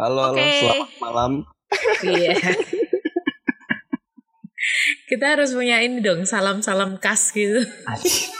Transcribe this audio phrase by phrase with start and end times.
[0.00, 0.64] Halo, halo, Oke.
[0.64, 1.32] selamat malam.
[2.00, 2.32] Iya.
[5.12, 7.60] Kita harus punya ini dong, salam-salam khas gitu.
[7.84, 8.32] Asik.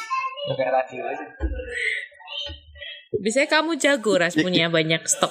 [0.48, 1.26] Udah kayak radio aja.
[3.20, 5.28] Biasanya kamu jago Ras punya banyak stok.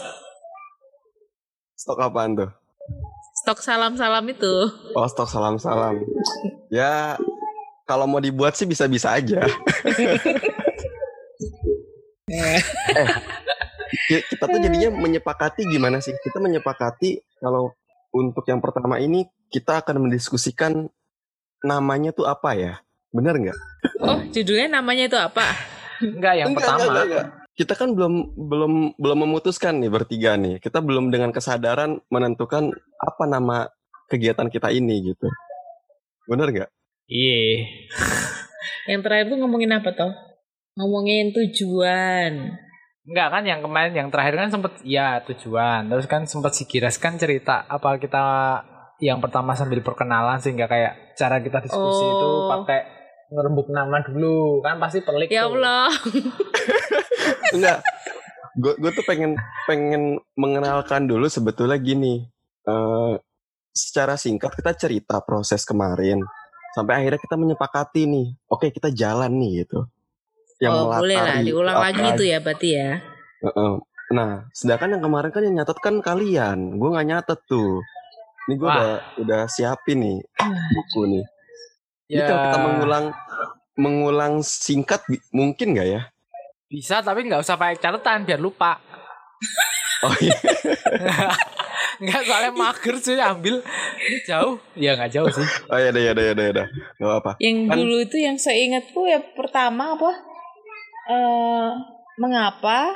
[1.73, 2.53] Stok apaan tuh?
[3.41, 4.69] Stok salam-salam itu.
[4.93, 5.97] Oh, stok salam-salam.
[6.69, 7.17] Ya,
[7.89, 9.41] kalau mau dibuat sih bisa-bisa aja.
[14.09, 16.17] ki- kita tuh jadinya menyepakati gimana sih?
[16.17, 17.77] Kita menyepakati kalau
[18.09, 20.89] untuk yang pertama ini kita akan mendiskusikan
[21.61, 22.73] namanya tuh apa ya?
[23.13, 23.59] Bener nggak?
[24.01, 25.45] Oh, judulnya namanya itu apa?
[26.01, 26.77] Enggak, yang Enggak, pertama.
[26.81, 27.27] enggak, enggak, enggak.
[27.59, 30.63] Kita kan belum belum belum memutuskan nih bertiga nih.
[30.63, 33.67] Kita belum dengan kesadaran menentukan apa nama
[34.07, 35.27] kegiatan kita ini gitu.
[36.25, 36.69] Bener nggak?
[37.09, 37.67] Iya.
[38.87, 40.13] Yang terakhir tuh ngomongin apa toh?
[40.79, 42.31] Ngomongin tujuan.
[43.09, 45.89] Enggak kan yang kemarin yang terakhir kan sempet ya tujuan.
[45.89, 48.23] Terus kan sempet si Giras kan cerita apa kita
[49.01, 52.13] yang pertama sambil perkenalan sehingga kayak cara kita diskusi Oh.
[52.13, 52.79] itu pakai
[53.29, 55.57] ngerembuk nama dulu kan pasti pelik Ya tuh.
[55.57, 55.89] Allah.
[57.55, 57.77] Enggak.
[58.59, 59.33] Gue gue tuh pengen
[59.65, 62.29] pengen mengenalkan dulu sebetulnya gini.
[62.67, 63.13] Eh
[63.69, 66.19] secara singkat kita cerita proses kemarin
[66.75, 68.27] sampai akhirnya kita menyepakati nih.
[68.51, 69.87] Oke, kita jalan nih gitu.
[70.67, 72.91] Oh, boleh lah melatari diulang apa lagi itu ya berarti ya.
[73.39, 73.73] Heeh.
[74.09, 76.57] Nah, sedangkan yang kemarin kan yang nyatet kan kalian.
[76.75, 77.79] Gue nggak nyatet tuh.
[78.49, 80.17] Ini gue udah udah siapin nih
[80.73, 81.25] buku nih.
[82.09, 83.05] Ya, kalau kita mengulang
[83.77, 86.01] mengulang singkat mungkin nggak ya?
[86.69, 88.77] bisa tapi nggak usah pakai catatan biar lupa.
[89.99, 90.31] Oh iya.
[91.99, 93.59] Enggak soalnya mager sih ambil
[93.99, 94.55] ini jauh.
[94.79, 95.43] Ya nggak jauh sih.
[95.67, 96.65] Oh iya, iya, iya, iya, iya.
[96.95, 97.31] Gak apa.
[97.43, 100.15] Yang Kan- dulu itu yang saya ingatku ya pertama apa?
[101.09, 101.69] Eh
[102.21, 102.93] mengapa?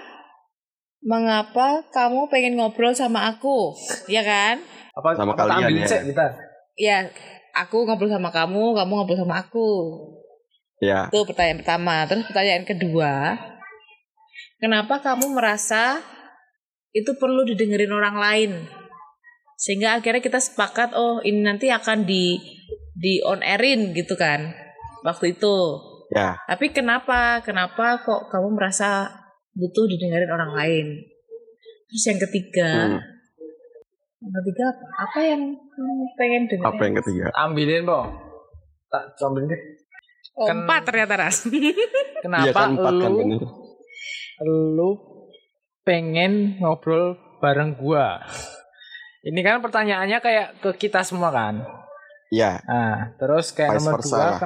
[1.03, 3.75] Mengapa kamu pengen ngobrol sama aku?
[4.07, 4.63] Ya kan?
[4.93, 5.99] Apa Sama apa kalian, ya.
[6.05, 6.31] bentar.
[6.77, 6.97] Ya,
[7.51, 9.69] aku ngobrol sama kamu, kamu ngobrol sama aku.
[10.79, 11.11] Ya.
[11.11, 12.07] Itu pertanyaan pertama.
[12.07, 13.35] Terus pertanyaan kedua,
[14.63, 15.99] kenapa kamu merasa
[16.95, 18.51] itu perlu didengerin orang lain?
[19.59, 22.39] Sehingga akhirnya kita sepakat, oh ini nanti akan di
[22.95, 24.55] di on airin gitu kan.
[25.03, 25.55] Waktu itu.
[26.13, 26.37] Ya.
[26.45, 27.41] Tapi kenapa?
[27.41, 29.09] Kenapa kok kamu merasa
[29.51, 30.85] butuh didengerin orang lain?
[31.89, 33.01] Terus yang ketiga, Hmm.
[34.19, 34.85] yang ketiga apa?
[35.03, 36.69] Apa yang kamu pengen dengerin?
[36.69, 37.25] Apa yang ketiga?
[37.33, 37.99] Ambilin, Bo.
[38.87, 39.61] Tak ambilin deh.
[40.33, 41.45] Oh, Ken- empat ternyata Ras.
[42.23, 43.41] Kenapa Iya kan empat kan lu bener.
[44.73, 44.89] lu
[45.83, 48.21] pengen ngobrol bareng gua?
[49.23, 51.61] Ini kan pertanyaannya kayak ke kita semua kan.
[52.29, 52.59] Ya.
[52.65, 54.37] Nah, terus kayak Vice nomor versa dua lah.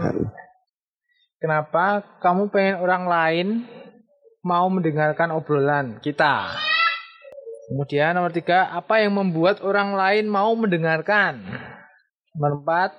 [1.38, 3.48] Ken- kenapa kamu pengen orang lain
[4.42, 6.58] mau mendengarkan obrolan kita?
[7.68, 11.44] Kemudian nomor tiga, apa yang membuat orang lain mau mendengarkan?
[12.32, 12.96] Nomor empat,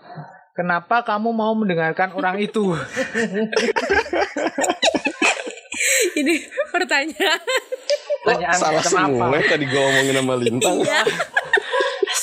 [0.53, 2.77] kenapa kamu mau mendengarkan orang itu?
[6.19, 6.35] Ini
[6.75, 7.41] pertanyaan.
[8.27, 10.77] Pertanyaan salah semua tadi gue ngomongin sama Lintang.
[10.85, 11.03] Iya.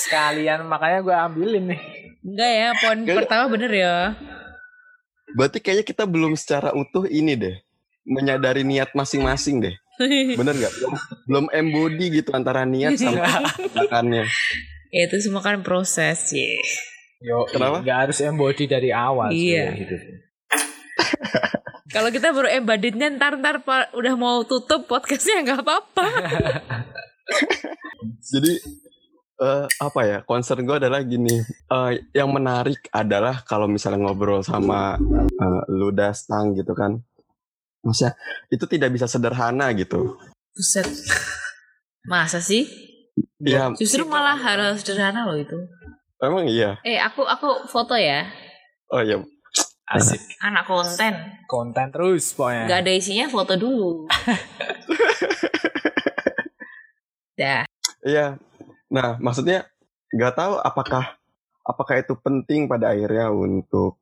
[0.06, 1.82] Sekalian makanya gue ambilin nih.
[2.26, 4.14] Enggak ya, poin pertama bener ya.
[5.36, 7.56] Berarti kayaknya kita belum secara utuh ini deh.
[8.08, 9.76] Menyadari niat masing-masing deh.
[10.40, 10.74] Bener nggak?
[10.80, 10.94] Belum,
[11.28, 13.24] belum embody gitu antara niat sama
[13.60, 14.24] tindakannya.
[14.96, 16.48] ya itu semua kan proses ya.
[17.20, 17.84] Yo, Kenapa?
[17.84, 19.32] Gak harus embody dari awal.
[19.32, 19.76] Iya.
[19.76, 20.02] hidup.
[21.96, 23.64] Kalau kita baru embaditnya ntar ntar
[23.96, 26.08] udah mau tutup podcastnya nggak apa-apa.
[28.20, 28.52] Jadi
[29.42, 30.18] eh, apa ya?
[30.24, 31.42] Concern gue adalah gini.
[31.46, 34.96] Eh, yang menarik adalah kalau misalnya ngobrol sama
[35.36, 37.00] eh, lu Dastang gitu kan.
[37.86, 38.18] Maksudnya
[38.50, 40.18] itu tidak bisa sederhana gitu.
[40.56, 40.88] Buset.
[42.06, 42.66] Masa sih?
[43.40, 45.56] Iya, Justru malah hal sederhana loh itu.
[46.24, 46.80] emang iya.
[46.82, 48.26] Eh aku aku foto ya.
[48.90, 49.22] Oh iya.
[49.86, 50.18] Asik.
[50.42, 51.14] Anak konten.
[51.46, 52.66] Konten terus pokoknya.
[52.66, 54.10] Gak ada isinya foto dulu.
[57.40, 57.68] Dah.
[58.02, 58.42] Iya.
[58.96, 59.68] Nah, maksudnya
[60.16, 61.20] nggak tahu apakah
[61.68, 64.00] apakah itu penting pada akhirnya untuk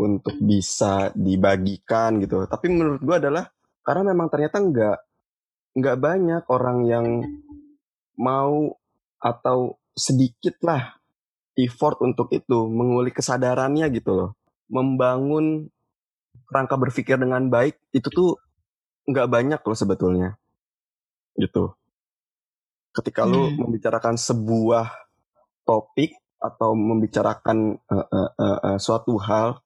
[0.00, 2.48] untuk bisa dibagikan gitu.
[2.48, 3.52] Tapi menurut gua adalah
[3.84, 4.98] karena memang ternyata nggak
[5.76, 7.06] nggak banyak orang yang
[8.16, 8.72] mau
[9.20, 10.96] atau sedikit lah
[11.60, 14.30] effort untuk itu mengulik kesadarannya gitu loh.
[14.72, 15.68] Membangun
[16.48, 18.40] rangka berpikir dengan baik itu tuh
[19.04, 20.40] nggak banyak loh sebetulnya.
[21.36, 21.76] Gitu
[22.90, 23.66] ketika lu Hmm.
[23.66, 24.90] membicarakan sebuah
[25.64, 29.60] topik atau membicarakan eh, eh, eh, eh, suatu hal,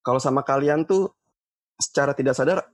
[0.00, 1.10] kalau sama kalian tuh
[1.76, 2.64] secara tidak sadar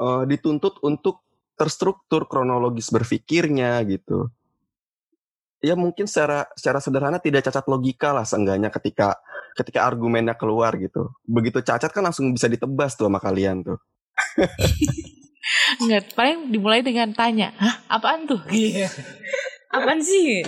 [0.00, 1.22] eh, dituntut untuk
[1.54, 4.32] terstruktur kronologis berpikirnya gitu.
[5.60, 9.20] ya mungkin secara secara sederhana tidak cacat logika lah seenggaknya ketika
[9.52, 11.12] ketika argumennya keluar gitu.
[11.28, 13.76] Begitu cacat kan langsung bisa ditebas tuh sama kalian tuh.
[15.80, 18.40] Enggak, paling dimulai dengan tanya, hah apaan tuh?
[18.50, 18.88] Iya.
[19.70, 20.42] apaan sih?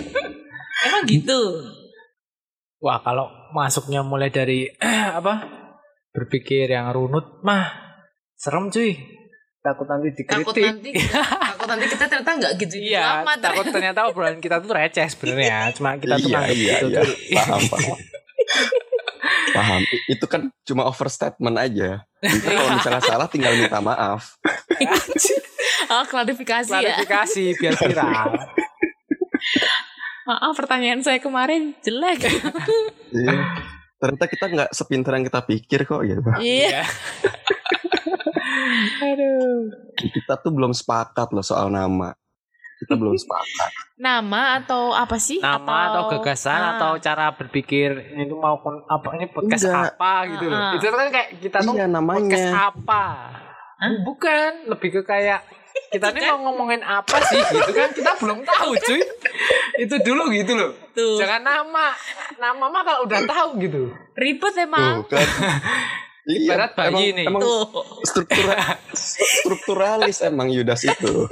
[0.83, 1.63] Emang gitu?
[2.83, 4.67] Wah, kalau masuknya mulai dari
[5.17, 5.47] apa?
[6.11, 7.71] Berpikir yang runut mah
[8.35, 8.99] serem cuy.
[9.63, 10.43] Takut nanti dikritik.
[10.43, 13.39] Takut nanti, takut nanti kita ternyata nggak gitu Iya, amat.
[13.39, 15.71] takut ternyata obrolan kita tuh receh sebenarnya.
[15.71, 17.01] Cuma kita tuh iya, iya, gitu iya.
[17.39, 17.97] Paham, paham.
[19.53, 19.81] Paham.
[20.09, 22.03] Itu kan cuma overstatement aja.
[22.19, 24.35] Nanti kalau misalnya salah tinggal minta maaf.
[25.83, 26.99] Oh, klarifikasi ya.
[27.05, 28.29] Klarifikasi biar viral.
[30.23, 32.23] Maaf, pertanyaan saya kemarin jelek.
[33.11, 33.35] Iya.
[33.99, 36.23] Ternyata kita nggak sepintar yang kita pikir kok gitu.
[36.39, 36.87] Iya.
[39.03, 39.71] Aduh.
[39.99, 42.15] Kita tuh belum sepakat loh soal nama.
[42.83, 43.71] Kita belum sepakat.
[43.95, 45.39] Nama atau apa sih?
[45.39, 46.69] Nama atau, gagasan Ah.
[46.75, 49.95] atau cara berpikir ini tuh mau apa ini podcast Enggak.
[49.95, 50.59] apa gitu loh.
[50.59, 50.75] Ah.
[50.75, 51.95] Itu kan kayak kita tuh iya podcast
[52.43, 52.49] namanya.
[52.67, 53.03] apa?
[53.79, 53.91] Hah?
[54.03, 55.47] Bukan, lebih ke kayak
[55.89, 59.01] kita nih mau ngomongin apa sih gitu kan kita belum tahu cuy.
[59.79, 60.71] Itu dulu gitu loh.
[60.91, 61.17] Tuh.
[61.17, 61.95] Jangan nama.
[62.35, 63.89] Nama mah kalau udah tahu gitu.
[64.13, 65.01] Ribet Tuh emang.
[66.23, 67.25] Iya, Ibarat bayi emang, nih.
[67.27, 67.67] Emang Tuh.
[68.01, 68.55] struktura,
[68.95, 71.27] strukturalis emang Yudas itu.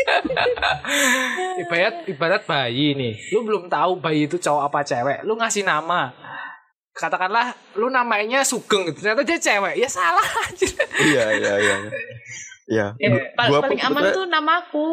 [1.62, 3.14] Ibarat ibarat bayi nih.
[3.32, 5.24] Lu belum tahu bayi itu cowok apa cewek.
[5.24, 6.12] Lu ngasih nama.
[6.92, 9.00] Katakanlah lu namanya Sugeng gitu.
[9.00, 9.80] Ternyata dia cewek.
[9.80, 10.76] Ya salah anjir.
[11.02, 11.76] iya, iya, iya.
[12.68, 12.88] Iya.
[13.32, 14.88] Gua- gua paling aman tuh namaku.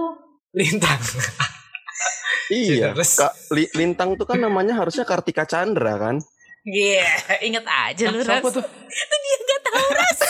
[0.55, 1.03] Lintang.
[2.49, 2.95] Iya.
[2.95, 6.17] Kak, Li- Lintang tuh kan namanya harusnya Kartika Chandra kan?
[6.65, 7.07] Iya,
[7.41, 8.55] inget aja lu Siapa Ras.
[8.55, 8.65] tuh?
[8.89, 9.37] Itu dia
[9.73, 10.19] Ras.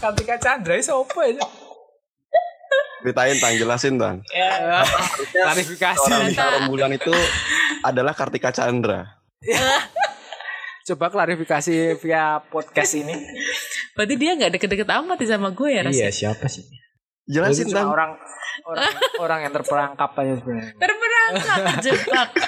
[0.00, 1.44] Kartika Chandra itu apa ya?
[3.00, 4.16] Ceritain Tang, jelasin Tang.
[4.32, 4.84] Ya.
[5.32, 6.12] Klarifikasi.
[6.12, 7.12] Orang rembulan itu
[7.80, 9.20] adalah Kartika Chandra.
[10.88, 13.14] Coba klarifikasi via podcast ini.
[13.96, 15.96] Berarti dia gak deket-deket amat ya sama gue ya Ras.
[15.96, 16.64] Iya, siapa sih?
[17.30, 17.88] Jelasin Tang.
[17.88, 18.16] orang
[18.66, 18.92] orang
[19.22, 20.72] orang yang terperangkap aja sebenarnya.
[20.76, 22.30] Terperangkap terjebak.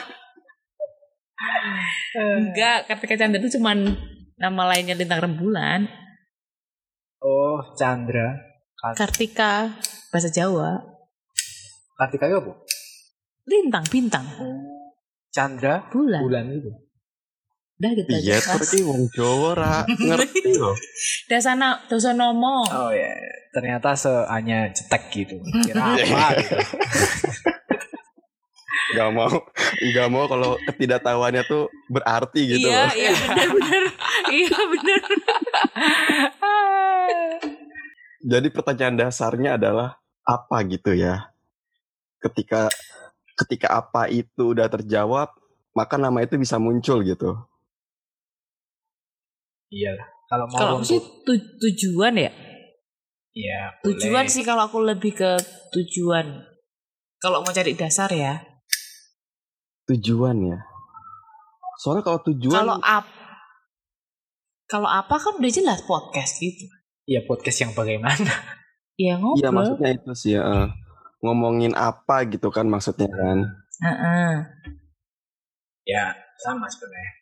[2.12, 3.96] Enggak, Kartika Chandra itu cuman
[4.42, 5.86] nama lainnya Lintang Rembulan.
[7.22, 8.34] Oh, Chandra.
[8.98, 9.70] Kartika
[10.10, 10.82] bahasa Jawa.
[11.94, 12.52] Kartika itu apa?
[13.46, 14.26] Lintang, bintang,
[15.30, 16.20] Chandra bulan.
[16.26, 16.70] bulan itu.
[17.78, 20.74] Udah gitu Iya, ini wong Jawa ra ngerti loh.
[21.30, 22.66] Dasana, dosa nomo.
[22.66, 23.10] Oh ya,
[23.54, 25.38] ternyata se hanya cetek gitu.
[25.66, 26.58] Kira apa gitu.
[28.92, 29.32] Gak mau,
[29.96, 32.92] gak mau kalau ketidaktahuannya tuh berarti gitu iya, loh.
[32.92, 33.82] iya benar-benar.
[34.30, 35.02] iya benar.
[38.22, 41.32] Jadi pertanyaan dasarnya adalah apa gitu ya?
[42.22, 42.70] Ketika
[43.34, 45.32] ketika apa itu udah terjawab,
[45.74, 47.34] maka nama itu bisa muncul gitu.
[49.72, 49.96] Iya.
[50.28, 52.30] Kalau mau Kalau sih tu- tujuan ya.
[53.32, 54.32] ya Tujuan boleh.
[54.32, 55.30] sih kalau aku lebih ke
[55.72, 56.44] tujuan.
[57.18, 58.51] Kalau mau cari dasar ya.
[59.90, 60.58] Tujuan ya.
[61.80, 63.06] Soalnya kalau tujuan Kalau ap
[64.70, 66.64] kalau apa kan udah jelas podcast gitu.
[67.04, 68.30] Iya podcast yang bagaimana?
[69.00, 69.40] Ya ngobrol.
[69.40, 70.68] Iya maksudnya itu sih eh,
[71.24, 73.38] ngomongin apa gitu kan maksudnya kan.
[73.82, 74.32] Heeh.
[75.88, 77.12] ya sama sebenarnya.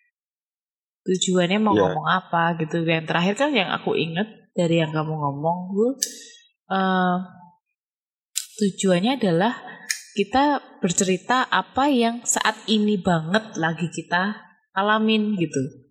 [1.07, 1.81] Tujuannya mau Iya.
[1.95, 2.83] ngomong apa gitu.
[2.83, 5.91] Yang terakhir kan yang aku inget dari yang kamu ngomong gue
[6.69, 7.17] eh,
[8.61, 9.55] tujuannya adalah
[10.21, 14.37] kita bercerita apa yang saat ini banget lagi kita
[14.77, 15.89] alamin gitu.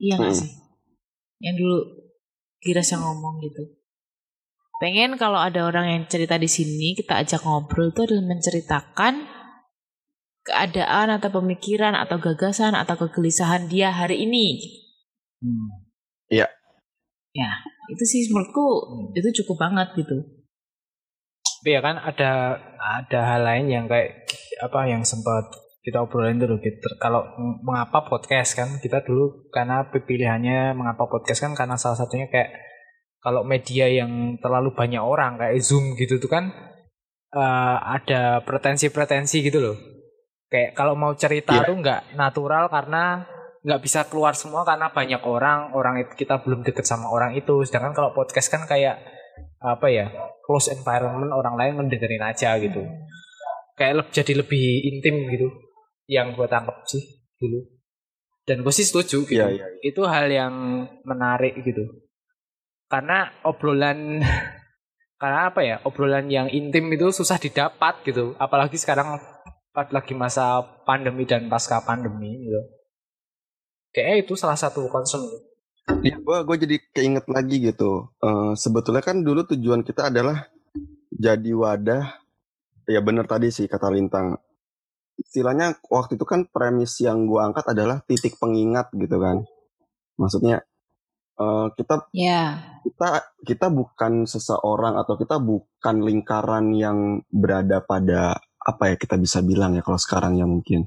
[0.00, 0.40] Iya nggak Hmm.
[0.40, 0.50] sih?
[1.44, 1.78] Yang dulu
[2.60, 3.76] Giras yang ngomong gitu.
[4.80, 9.28] Pengen kalau ada orang yang cerita di sini kita ajak ngobrol itu adalah menceritakan
[10.44, 14.60] keadaan atau pemikiran atau gagasan atau kegelisahan dia hari ini.
[15.44, 15.88] Hmm.
[17.92, 18.66] Itu sih menurutku
[19.12, 20.39] itu cukup banget gitu.
[21.60, 24.24] Tapi ya kan ada ada hal lain yang kayak
[24.64, 25.44] apa yang sempat
[25.84, 26.88] kita obrolin dulu gitu.
[26.96, 32.48] Kalau mengapa podcast kan kita dulu karena pilihannya mengapa podcast kan karena salah satunya kayak
[33.20, 36.48] kalau media yang terlalu banyak orang kayak Zoom gitu tuh kan
[37.36, 39.76] eh, ada pretensi-pretensi gitu loh.
[40.48, 41.68] Kayak kalau mau cerita Iya.
[41.68, 43.28] tuh nggak natural karena
[43.60, 47.60] nggak bisa keluar semua karena banyak orang orang itu kita belum deket sama orang itu
[47.68, 48.96] sedangkan kalau podcast kan kayak
[49.60, 50.08] apa ya
[50.40, 52.80] close environment orang lain mendengerin aja gitu.
[53.76, 55.48] Kayak leb- jadi lebih intim gitu
[56.08, 57.00] yang gue tangkap sih
[57.36, 57.60] dulu.
[58.48, 59.36] Dan gue sih setuju gitu.
[59.36, 60.54] Iya, iya, itu hal yang
[61.04, 61.86] menarik gitu.
[62.88, 64.24] Karena obrolan
[65.20, 68.32] karena apa ya obrolan yang intim itu susah didapat gitu.
[68.40, 69.20] Apalagi sekarang
[69.70, 72.60] pas lagi masa pandemi dan pasca pandemi gitu.
[73.92, 75.22] Kayaknya itu salah satu concern.
[76.00, 78.08] Ya, gue gue jadi keinget lagi gitu.
[78.22, 80.46] Eh, sebetulnya kan dulu tujuan kita adalah
[81.10, 82.04] jadi wadah.
[82.88, 84.38] Ya bener tadi sih kata Lintang.
[85.20, 89.44] Istilahnya waktu itu kan premis yang gue angkat adalah titik pengingat gitu kan.
[90.16, 90.62] Maksudnya
[91.36, 92.60] eh, kita Ya.
[92.86, 93.08] kita
[93.44, 99.72] kita bukan seseorang atau kita bukan lingkaran yang berada pada apa ya kita bisa bilang
[99.72, 100.84] ya kalau sekarang ya mungkin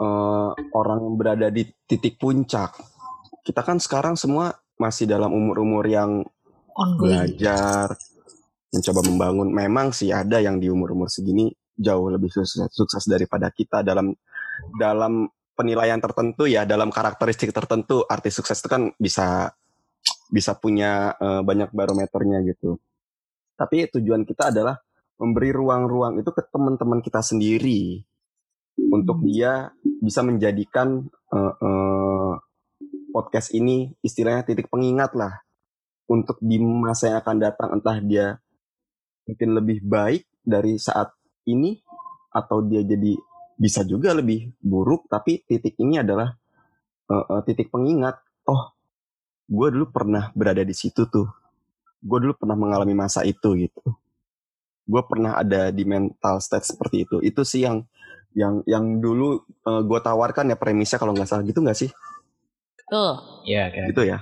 [0.00, 2.72] Eh, orang yang berada di titik puncak
[3.44, 6.24] kita kan sekarang semua masih dalam umur-umur yang
[6.72, 7.00] Ongoing.
[7.36, 7.92] belajar
[8.72, 9.48] mencoba membangun.
[9.52, 14.14] Memang sih ada yang di umur-umur segini jauh lebih sukses, sukses daripada kita dalam
[14.76, 18.06] dalam penilaian tertentu ya dalam karakteristik tertentu.
[18.06, 19.52] Artis sukses itu kan bisa
[20.30, 22.78] bisa punya eh, banyak barometernya gitu.
[23.58, 24.80] Tapi tujuan kita adalah
[25.20, 28.00] memberi ruang-ruang itu ke teman-teman kita sendiri.
[28.80, 29.68] Untuk dia
[30.00, 31.04] bisa menjadikan
[31.34, 32.32] eh, eh,
[33.10, 35.42] podcast ini istilahnya titik pengingat lah
[36.10, 38.26] untuk di masa yang akan datang entah dia
[39.30, 41.14] mungkin lebih baik dari saat
[41.46, 41.78] ini
[42.34, 43.14] atau dia jadi
[43.54, 46.34] bisa juga lebih buruk tapi titik ini adalah
[47.10, 48.18] eh, eh, titik pengingat.
[48.50, 48.74] Oh
[49.50, 51.26] gue dulu pernah berada di situ tuh.
[52.00, 53.82] Gue dulu pernah mengalami masa itu gitu.
[54.88, 57.16] Gue pernah ada di mental state seperti itu.
[57.20, 57.84] Itu sih yang
[58.32, 61.44] yang yang dulu gue tawarkan ya premisnya kalau nggak salah.
[61.44, 61.90] Gitu nggak sih
[62.90, 63.14] Tuh.
[63.42, 64.18] Iya, kayak gitu ya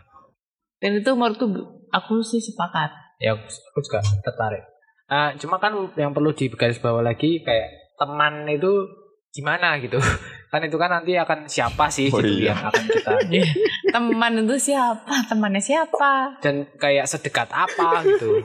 [0.78, 1.48] Dan itu menurutku
[1.88, 2.92] aku sih sepakat.
[3.18, 4.62] ya aku, aku juga tertarik.
[5.04, 8.70] Ah, cuma kan yang perlu digaris bawah lagi kayak teman itu
[9.30, 9.96] gimana gitu.
[10.48, 12.56] Kan itu kan nanti akan siapa sih Oh, gitu iya.
[12.56, 13.12] yang akan kita
[13.92, 15.28] Teman itu siapa?
[15.28, 16.40] Temannya siapa?
[16.40, 18.40] dan kayak sedekat apa gitu.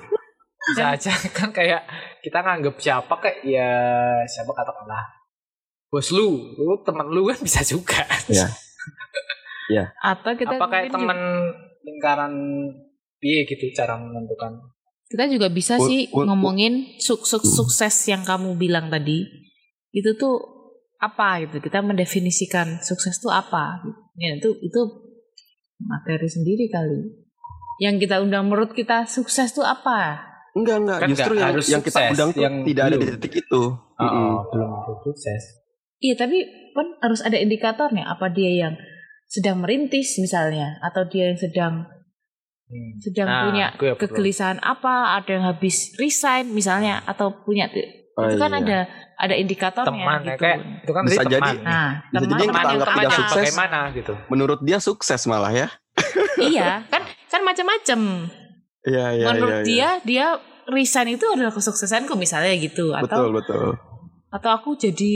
[0.68, 1.80] Bisa aja kan kayak
[2.20, 3.72] kita nganggep siapa kayak ya
[4.26, 5.00] siapa katakanlah
[5.88, 8.04] bos lu, lu teman lu kan bisa juga.
[9.66, 9.94] Iya.
[9.98, 11.20] Atau kita apa kayak mungkin teman
[11.82, 12.34] lingkaran
[13.18, 14.60] piye gitu cara menentukan.
[15.06, 17.56] kita juga bisa U- sih u- ngomongin suk- suk- Hmm.
[17.56, 19.22] sukses yang kamu bilang tadi.
[19.92, 20.42] Itu tuh
[20.98, 21.60] apa gitu.
[21.60, 23.78] Kita mendefinisikan sukses tuh apa.
[23.80, 24.00] gitu.
[24.16, 24.82] Ya itu itu
[25.80, 27.14] materi sendiri kali.
[27.78, 30.30] Yang kita undang menurut kita sukses tuh apa?
[30.54, 33.00] enggak enggak Kan justru nggak yang harus yang kita undang tuh yang tidak ada di
[33.00, 33.14] belum.
[33.18, 34.30] titik itu Oh, Mm-mm.
[34.48, 35.44] belum tentu sukses.
[36.00, 36.38] Iya tapi
[36.72, 38.06] kan harus ada indikatornya.
[38.08, 38.74] Apa dia yang
[39.34, 41.90] sedang merintis misalnya, atau dia yang sedang
[42.64, 42.96] Hmm.
[42.98, 47.70] sedang Nah, punya ya kegelisahan apa, ada yang habis resign misalnya, atau punya
[48.14, 48.62] Oh, itu kan iya.
[48.62, 48.78] ada
[49.20, 50.38] ada indikatornya teman gitu.
[50.38, 51.52] kayak itu kan Bisa berarti jadi.
[51.54, 51.66] teman.
[51.66, 53.36] Nah, Bisa jadi yang teman-teman kita yang anggap teman tidak sukses.
[53.44, 54.14] bagaimana gitu.
[54.28, 55.68] menurut dia sukses malah ya
[56.54, 58.00] iya, kan kan macam-macam.
[58.86, 59.66] iya iya Menurut iya, iya.
[59.66, 60.26] dia dia
[60.66, 63.66] resign itu adalah kesuksesanku misalnya gitu betul atau betul
[64.30, 65.14] atau aku jadi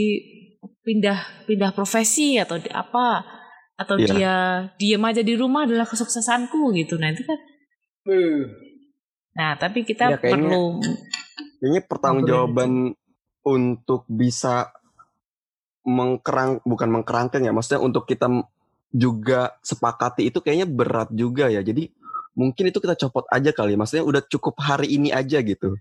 [0.82, 3.22] pindah pindah profesi atau apa
[3.78, 4.06] atau Iya.
[4.10, 4.34] dia
[4.74, 6.98] diam aja di rumah adalah kesuksesanku gitu.
[6.98, 7.38] Nah, itu kan
[9.32, 10.64] Nah, tapi kita Ya, kayaknya- perlu
[11.60, 12.72] kayaknya pertanggungjawaban
[13.44, 14.74] untuk bisa
[15.84, 18.26] mengkerang bukan mengkerangkan ya maksudnya untuk kita
[18.88, 21.62] juga sepakati itu kayaknya berat juga ya.
[21.62, 21.92] Jadi
[22.34, 25.78] mungkin itu kita copot aja kali maksudnya udah cukup hari ini aja gitu.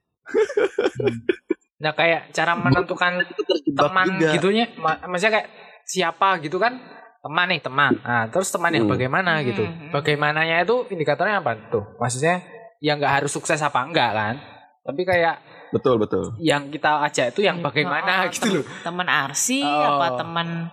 [1.77, 3.25] Nah kayak cara menentukan
[3.67, 4.33] teman juga.
[4.33, 5.49] gitunya, ma- maksudnya kayak
[5.81, 6.77] siapa gitu kan
[7.19, 7.93] teman nih teman.
[7.99, 8.93] Nah terus teman yang Hmm.
[8.93, 9.63] bagaimana gitu?
[9.63, 9.89] Hmm.
[9.89, 11.83] Bagaimananya itu indikatornya apa tuh?
[11.97, 12.41] Maksudnya
[12.79, 14.35] yang nggak harus sukses apa enggak kan?
[14.81, 15.35] Tapi kayak
[15.67, 18.65] betul betul yang kita ajak itu yang bagaimana Oh, gitu loh.
[18.81, 19.99] teman arsi Oh.
[19.99, 20.71] apa teman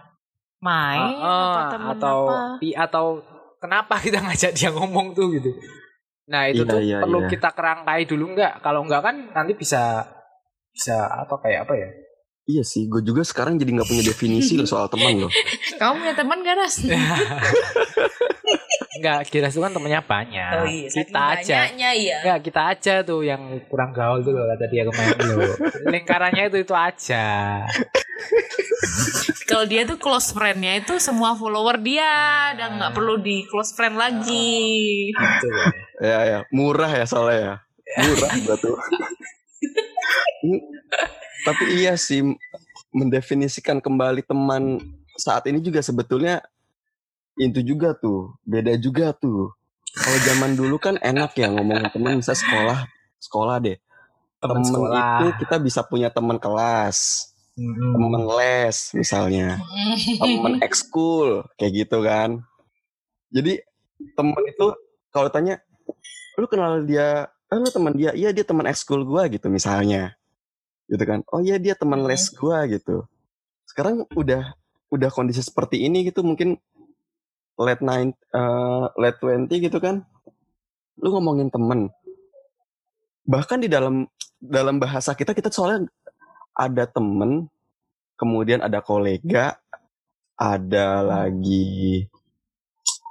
[0.61, 2.39] main Ah, ah, apa teman atau apa?
[2.57, 3.05] pi- atau
[3.59, 5.51] kenapa kita ngajak dia ngomong tuh gitu.
[6.25, 7.29] Nah itu Iya, tuh iya, perlu iya.
[7.29, 8.63] kita kerangkai dulu nggak?
[8.63, 10.07] Kalau nggak kan nanti bisa
[10.71, 11.89] bisa apa kayak apa ya?
[12.45, 15.33] Iya sih gue juga sekarang jadi nggak punya definisi loh soal teman loh
[15.81, 16.77] Kamu punya teman gak Ras?
[18.95, 20.55] Enggak, kira itu kan temennya banyak.
[20.55, 21.67] Oh iya, kita aja.
[21.67, 22.19] banyaknya iya.
[22.23, 25.57] Enggak, kita aja tuh yang kurang gaul tuh loh kata dia kemarin loh.
[25.93, 27.27] Lingkarannya itu itu aja.
[29.45, 33.99] Kalau dia tuh close friend-nya itu semua follower dia dan nggak perlu di close friend
[33.99, 35.11] lagi.
[35.13, 35.49] Gitu.
[36.01, 37.55] ya ya murah ya soalnya ya
[38.03, 38.73] murah batu
[41.45, 42.25] tapi iya sih
[42.91, 44.81] mendefinisikan kembali teman
[45.15, 46.41] saat ini juga sebetulnya
[47.37, 49.53] itu juga tuh beda juga tuh.
[49.95, 52.89] Kalau zaman dulu kan enak ya ngomongin teman bisa sekolah
[53.21, 53.79] sekolah deh.
[54.43, 57.95] Teman itu kita bisa punya teman kelas Mm-mm.
[57.95, 59.63] teman les misalnya
[60.23, 62.43] temen ekskul kayak gitu kan.
[63.31, 63.63] Jadi
[64.19, 64.67] temen itu
[65.15, 65.63] kalau tanya
[66.35, 68.11] lu kenal dia eh, lu teman dia?
[68.17, 70.19] Iya dia teman ekskul gua gitu misalnya
[70.89, 71.21] gitu kan.
[71.33, 73.05] Oh iya dia teman les gua gitu.
[73.65, 74.55] Sekarang udah
[74.93, 76.61] udah kondisi seperti ini gitu mungkin
[77.59, 80.05] late nine eh, late 20 gitu kan.
[81.01, 81.91] Lu ngomongin temen.
[83.25, 84.05] Bahkan di dalam
[84.39, 85.89] dalam bahasa kita kita soalnya
[86.55, 87.49] ada temen
[88.15, 89.59] kemudian ada kolega
[90.39, 92.07] ada lagi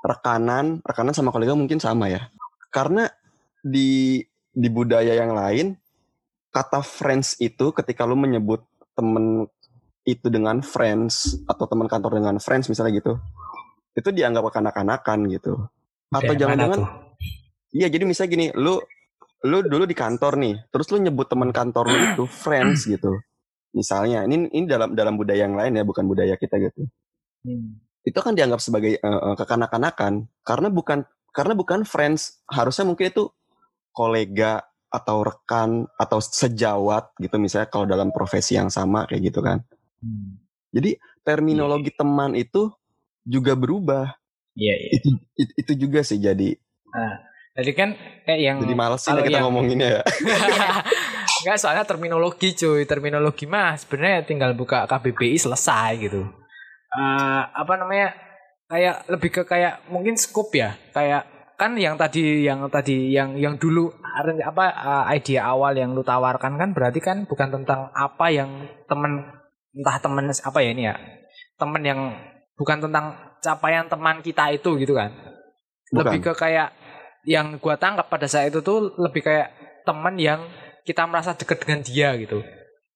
[0.03, 2.29] rekanan rekanan sama kolega mungkin sama ya.
[2.69, 3.09] Karena
[3.63, 4.21] di
[4.53, 5.73] di budaya yang lain
[6.53, 8.61] kata friends itu ketika lu menyebut
[8.93, 9.49] temen
[10.05, 13.17] itu dengan friends atau teman kantor dengan friends misalnya gitu
[13.93, 15.69] itu dianggap kanak-kanakan gitu.
[16.13, 16.81] Atau jangan-jangan
[17.73, 18.77] iya jadi misalnya gini lu
[19.43, 23.17] lu dulu di kantor nih terus lu nyebut teman kantor lu itu friends gitu.
[23.73, 26.85] Misalnya ini ini dalam dalam budaya yang lain ya bukan budaya kita gitu.
[27.43, 27.75] Hmm.
[28.03, 32.43] itu kan dianggap sebagai eh, kekanak-kanakan karena bukan karena bukan friends.
[32.51, 33.31] Harusnya mungkin itu
[33.95, 39.65] kolega atau rekan atau sejawat gitu misalnya kalau dalam profesi yang sama kayak gitu kan
[39.97, 40.35] Hmm.
[40.69, 42.69] jadi terminologi teman itu
[43.23, 44.13] juga berubah
[44.53, 44.89] Iya, iya.
[44.93, 46.53] itu, itu, itu juga sih jadi
[47.53, 47.89] Jadi kan
[48.23, 50.01] kayak yang jadi males sih kita yang- ngomonginnya ya
[51.43, 56.23] Enggak soalnya terminologi cuy, terminologi mah sebenarnya tinggal buka KBBI selesai gitu.
[56.89, 58.15] Eh, apa namanya?
[58.65, 61.27] Kayak lebih ke kayak mungkin scope ya, kayak
[61.63, 63.87] kan yang tadi yang tadi yang yang dulu
[64.43, 64.63] apa
[65.07, 69.23] eh, ide awal yang lu tawarkan kan berarti kan bukan tentang apa yang temen
[69.71, 70.95] entah temen apa ya ini ya
[71.55, 71.99] temen yang
[72.59, 75.15] bukan tentang capaian teman kita itu gitu kan
[75.95, 76.69] lebih bukan ke kayak
[77.23, 79.55] yang gua tangkap pada saat itu tuh lebih kayak
[79.87, 80.43] teman yang
[80.83, 82.43] kita merasa dekat dengan dia gitu.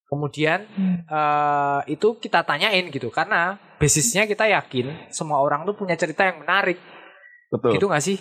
[0.07, 0.67] Kemudian
[1.07, 6.43] eh, itu kita tanyain gitu karena basisnya kita yakin semua orang tuh punya cerita yang
[6.43, 6.75] menarik.
[7.47, 8.19] betul Gitu nggak sih?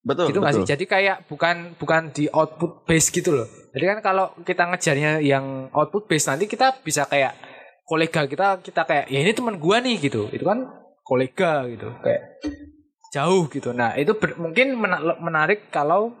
[0.00, 0.44] Betul gitu sih?
[0.46, 3.48] betul Jadi kayak bukan bukan di output base gitu loh.
[3.70, 7.36] Jadi kan kalau kita ngejarnya yang output base nanti kita bisa kayak
[7.84, 10.26] kolega kita kita kayak ya ini teman gua nih gitu.
[10.32, 10.66] Itu kan
[11.02, 12.22] kolega gitu kayak
[13.10, 13.70] jauh gitu.
[13.74, 16.14] Nah itu ber- mungkin mena- menarik kalau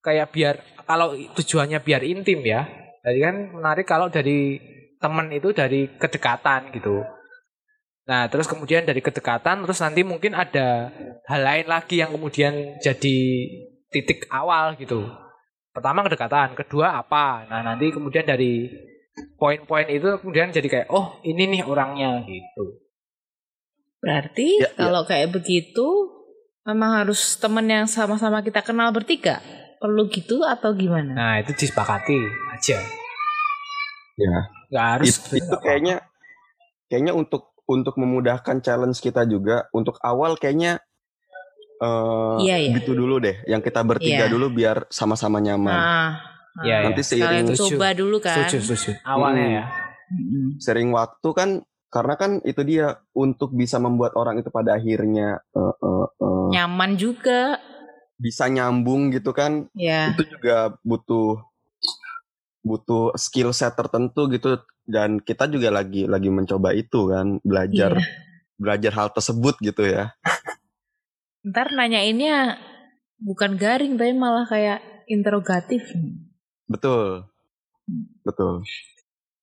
[0.00, 2.66] kayak biar kalau tujuannya biar intim ya.
[3.04, 4.56] Jadi kan menarik kalau dari
[4.96, 7.04] teman itu dari kedekatan gitu.
[8.04, 10.92] Nah, terus kemudian dari kedekatan, terus nanti mungkin ada
[11.24, 13.16] hal lain lagi yang kemudian jadi
[13.88, 15.08] titik awal gitu.
[15.72, 17.48] Pertama kedekatan, kedua apa?
[17.48, 18.68] Nah, nanti kemudian dari
[19.40, 22.76] poin-poin itu kemudian jadi kayak, oh ini nih orangnya gitu.
[24.04, 24.76] Berarti Ya, ya.
[24.76, 25.86] kalau kayak begitu
[26.68, 29.40] memang harus temen yang sama-sama kita kenal bertiga.
[29.80, 31.12] Perlu gitu atau gimana?
[31.16, 32.20] Nah, itu disepakati
[32.52, 32.78] aja.
[34.14, 34.36] ya
[34.68, 35.08] Nggak harus.
[35.08, 36.04] itu, itu kayaknya
[36.86, 40.80] kayaknya untuk untuk memudahkan challenge kita juga untuk awal kayaknya
[41.76, 42.72] eh Iya, iya.
[42.76, 44.32] gitu dulu deh yang kita bertiga Iya.
[44.32, 45.80] dulu biar sama-sama nyaman
[46.54, 47.08] Nah, Iya, nanti iya.
[47.10, 47.66] seiring kalian Setuju.
[47.74, 48.36] coba dulu kan.
[48.38, 48.90] Setuju, setuju.
[49.02, 49.56] Awalnya Hmm.
[49.58, 49.64] ya.
[50.56, 51.48] Sering waktu kan
[51.90, 56.94] karena kan itu dia untuk bisa membuat orang itu pada akhirnya eh, eh, eh, Nyaman
[56.94, 57.58] juga.
[58.14, 60.14] bisa nyambung gitu kan Ya.
[60.14, 61.42] itu juga butuh
[62.64, 68.04] butuh skill set tertentu gitu dan kita juga lagi lagi mencoba itu kan belajar Iya.
[68.56, 70.16] belajar hal tersebut gitu ya
[71.44, 72.56] Ntar nanyainnya
[73.20, 75.84] bukan garing tapi malah kayak interrogatif.
[76.64, 77.28] betul
[78.24, 78.64] betul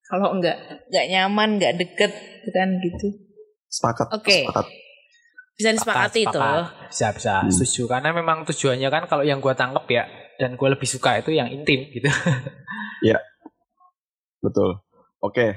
[0.10, 0.58] Kalau enggak
[0.90, 3.08] nggak nyaman, nggak deket gitu kan gitu.
[3.70, 4.44] sepakat Oke.
[4.44, 4.66] sepakat
[5.52, 6.42] Bisa disepakati itu.
[6.90, 7.34] Bisa, bisa.
[7.46, 7.54] Hmm.
[7.54, 7.86] Setuju.
[7.86, 10.10] Karena memang tujuannya kan kalau yang gua tangkep ya,
[10.42, 12.10] dan gue lebih suka itu yang intim gitu.
[14.42, 14.82] betul
[15.22, 15.48] oke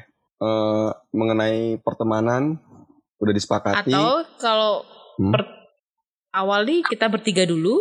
[0.44, 2.60] eh, mengenai pertemanan
[3.16, 5.30] udah disepakati Atau kalau Hmm.
[5.30, 5.46] per-
[6.34, 7.78] awal nih kita bertiga dulu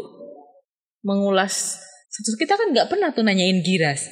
[1.02, 1.82] mengulas
[2.38, 4.06] kita kan nggak pernah tuh nanyain Giras.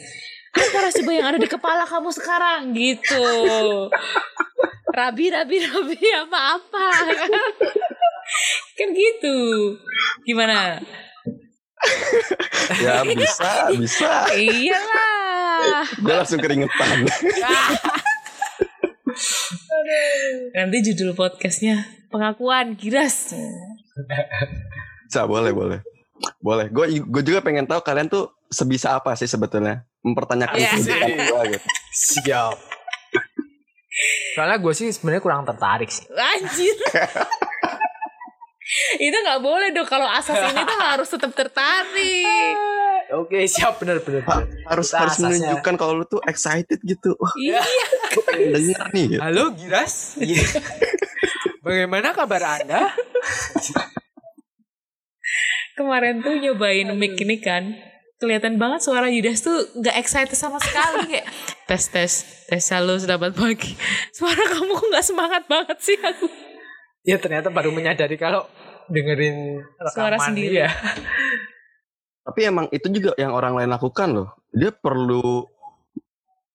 [0.58, 3.22] Apa coba yang ada di kepala kamu sekarang gitu.
[4.98, 6.86] Rabi, rabi, rabi apa apa
[8.82, 9.38] kan gitu.
[10.26, 10.82] Gimana?
[12.80, 15.86] Ya bisa bisa Iyalah.
[15.96, 17.06] gue langsung keringetan
[20.52, 23.36] Nanti judul podcastnya pengakuan Giras.
[25.04, 25.80] bisa boleh boleh
[26.38, 30.70] boleh gue gue juga pengen tahu kalian tuh sebisa apa sih sebetulnya mempertanyakan Iya.
[30.72, 32.56] kehidupan gue gitu Siap.
[34.32, 36.08] Soalnya gue sih sebenarnya kurang tertarik sih.
[36.10, 36.78] Anjir.
[38.98, 42.56] Itu nggak boleh dong kalau asas ini tuh harus tetap tertarik.
[43.14, 44.24] Oke, siap bener bener.
[44.24, 44.48] bener.
[44.64, 45.28] harus Kita harus asasnya.
[45.52, 47.60] menunjukkan kalau lu tuh excited gitu Iya.
[48.32, 49.22] denger nih gitu.
[49.22, 50.16] Halo Giras.
[50.16, 50.40] Iya.
[51.66, 52.96] Bagaimana kabar Anda?
[55.74, 57.76] Kemarin tuh nyobain mic ini kan.
[58.16, 61.26] Kelihatan banget suara Yudas tuh nggak excited sama sekali kayak
[61.66, 62.12] tes tes
[62.46, 63.74] tes halo selamat pagi.
[64.12, 66.30] Suara kamu kok nggak semangat banget sih aku.
[67.02, 68.46] Ya ternyata baru menyadari kalau
[68.88, 70.56] dengerin rekaman Suara sendiri.
[70.60, 70.70] ya.
[72.26, 74.30] Tapi emang itu juga yang orang lain lakukan loh.
[74.50, 75.46] Dia perlu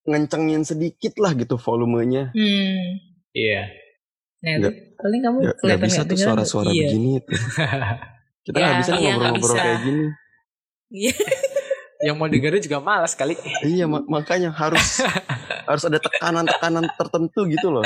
[0.03, 2.31] ngencengin sedikit lah gitu volumenya.
[2.31, 3.03] Hmm.
[3.31, 3.67] Iya.
[4.37, 4.71] Nah, Nggak.
[4.71, 6.87] itu paling kamu Gak, kelihatan bisa tuh suara-suara Iya.
[6.87, 7.35] begini tuh.
[8.47, 10.05] Kita Ya, nggak bisa iya, ngobrol-ngobrol kayak gini.
[10.89, 11.13] Iya.
[12.07, 13.33] Yang mau dengerin juga malas kali.
[13.59, 15.01] Iya mak- makanya harus
[15.67, 17.83] harus ada tekanan-tekanan tertentu gitu loh.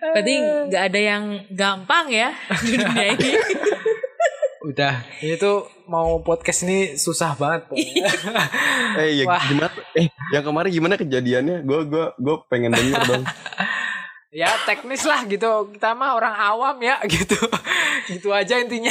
[0.00, 0.34] Berarti
[0.70, 2.34] nggak ada yang gampang ya
[2.66, 3.30] di dunia ini.
[4.66, 7.70] Udah, ini tuh mau podcast ini susah banget.
[8.96, 9.42] Eh ya Wah.
[9.44, 9.70] gimana?
[9.94, 11.62] Eh yang kemarin gimana kejadiannya?
[11.62, 13.24] Gue gue gue pengen denger dong.
[14.40, 15.70] ya teknis lah gitu.
[15.70, 17.38] Kita mah orang awam ya gitu.
[18.10, 18.90] gitu aja intinya.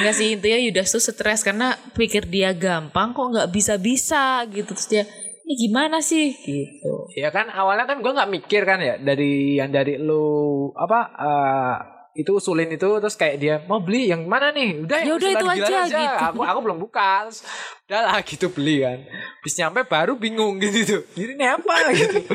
[0.00, 4.86] Enggak sih intinya Yudas tuh stres karena pikir dia gampang kok nggak bisa-bisa gitu terus
[4.86, 5.04] dia
[5.50, 6.30] ini gimana sih?
[6.30, 7.10] Gitu.
[7.18, 11.76] Ya kan awalnya kan gue nggak mikir kan ya dari yang dari lu apa eh,
[12.22, 14.86] itu usulin itu terus kayak dia mau beli yang mana nih?
[14.86, 16.22] Udah Ya udah, itu Gilang aja, gitu.
[16.30, 17.42] aku aku belum buka terus
[17.90, 18.98] udahlah gitu beli kan.
[19.42, 21.74] Bis nyampe baru bingung gitu tuh jadi ini apa?
[21.98, 22.18] Gitu.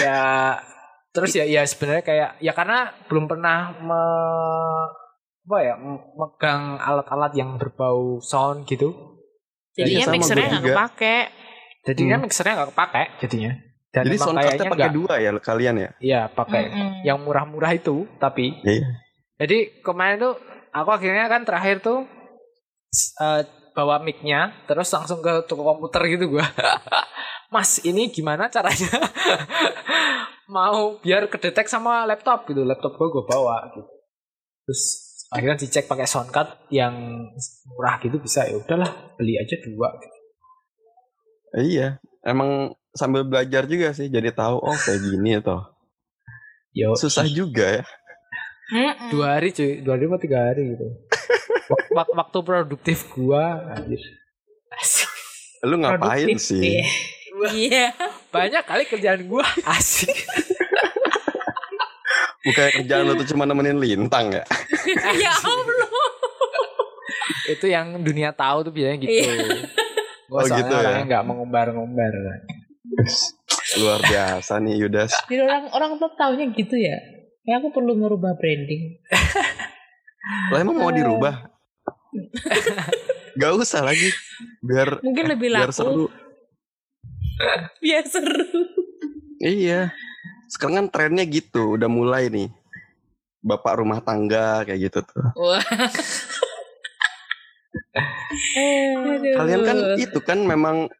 [0.00, 0.54] Ya
[1.10, 4.02] terus ya ya sebenarnya kayak ya karena belum pernah me,
[5.50, 5.74] apa ya
[6.14, 9.09] megang alat-alat yang berbau sound gitu
[9.80, 11.16] Jadinya sama mixernya nggak kepake.
[11.80, 12.24] jadinya Hmm.
[12.24, 13.52] mixernya nggak kepake jadinya
[13.90, 15.90] dan Jadi soundcardnya pakai dua ya kalian ya?
[15.98, 16.90] Iya pakai Mm-mm.
[17.02, 18.86] yang murah-murah itu tapi Iya.
[19.36, 20.34] jadi kemarin tuh
[20.70, 22.06] aku akhirnya kan terakhir tuh
[23.18, 26.46] eh, bawa mic-nya terus langsung ke toko komputer gitu gua
[27.54, 28.86] Mas ini gimana caranya
[30.48, 33.90] mau biar kedetek sama laptop gitu laptop gua gua bawa gitu
[34.62, 34.82] terus
[35.30, 37.22] akhirnya dicek pakai soundcard yang
[37.68, 40.16] murah gitu bisa ya udahlah beli aja dua gitu.
[41.52, 41.88] Eh, iya.
[42.20, 45.62] Emang sambil belajar juga sih jadi tahu oh kayak gini toh.
[46.70, 47.84] Yo, Susah juga ya.
[49.08, 50.86] Dua hari cuy dua hari atau tiga hari gitu
[51.66, 53.98] Wak- wak- waktu produktif gua anjir.
[54.70, 55.10] Asik.
[55.62, 56.62] Lu ngapain Produktif, sih?
[56.78, 56.86] Iya.
[57.50, 57.86] Iya.
[58.28, 60.10] banyak kali kerjaan gua asik
[62.40, 64.44] Bukannya kerjaan lu tuh cuma nemenin lintang ya?
[65.24, 65.88] ya Allah.
[67.50, 69.28] itu yang dunia tahu tuh biasanya gitu
[70.30, 70.80] gua Oh, soalnya gitu ya?
[70.80, 72.12] orangnya nggak mengumbar-ngumbar
[73.82, 75.10] Luar biasa nih Yudas.
[75.26, 76.98] Jadi orang orang tuh taunya gitu ya.
[77.42, 78.98] Kayak aku perlu merubah branding.
[80.54, 81.50] Lah emang mau dirubah?
[83.40, 84.10] Gak usah lagi.
[84.60, 85.74] Biar Mungkin lebih biar laku.
[85.74, 86.06] seru.
[87.78, 88.46] Biar seru.
[89.40, 89.94] Iya.
[90.50, 92.50] Sekarang kan trennya gitu, udah mulai nih.
[93.40, 95.24] Bapak rumah tangga kayak gitu tuh.
[95.38, 95.62] Wah.
[99.38, 100.90] Kalian kan itu kan memang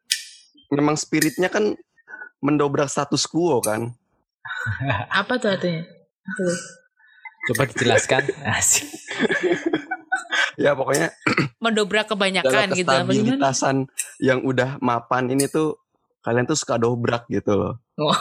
[0.71, 1.75] memang spiritnya kan
[2.41, 3.91] mendobrak status quo kan.
[5.11, 5.83] apa tuh artinya?
[6.37, 6.57] Tuh.
[7.49, 8.29] coba dijelaskan
[8.61, 8.85] asik
[10.61, 11.09] Ya pokoknya
[11.57, 13.41] Mendobrak kebanyakan gitu apa gimana?
[13.41, 13.75] kestabilitasan
[14.21, 15.81] yang udah mapan ini tuh
[16.21, 17.73] kalian tuh suka dobrak gitu loh.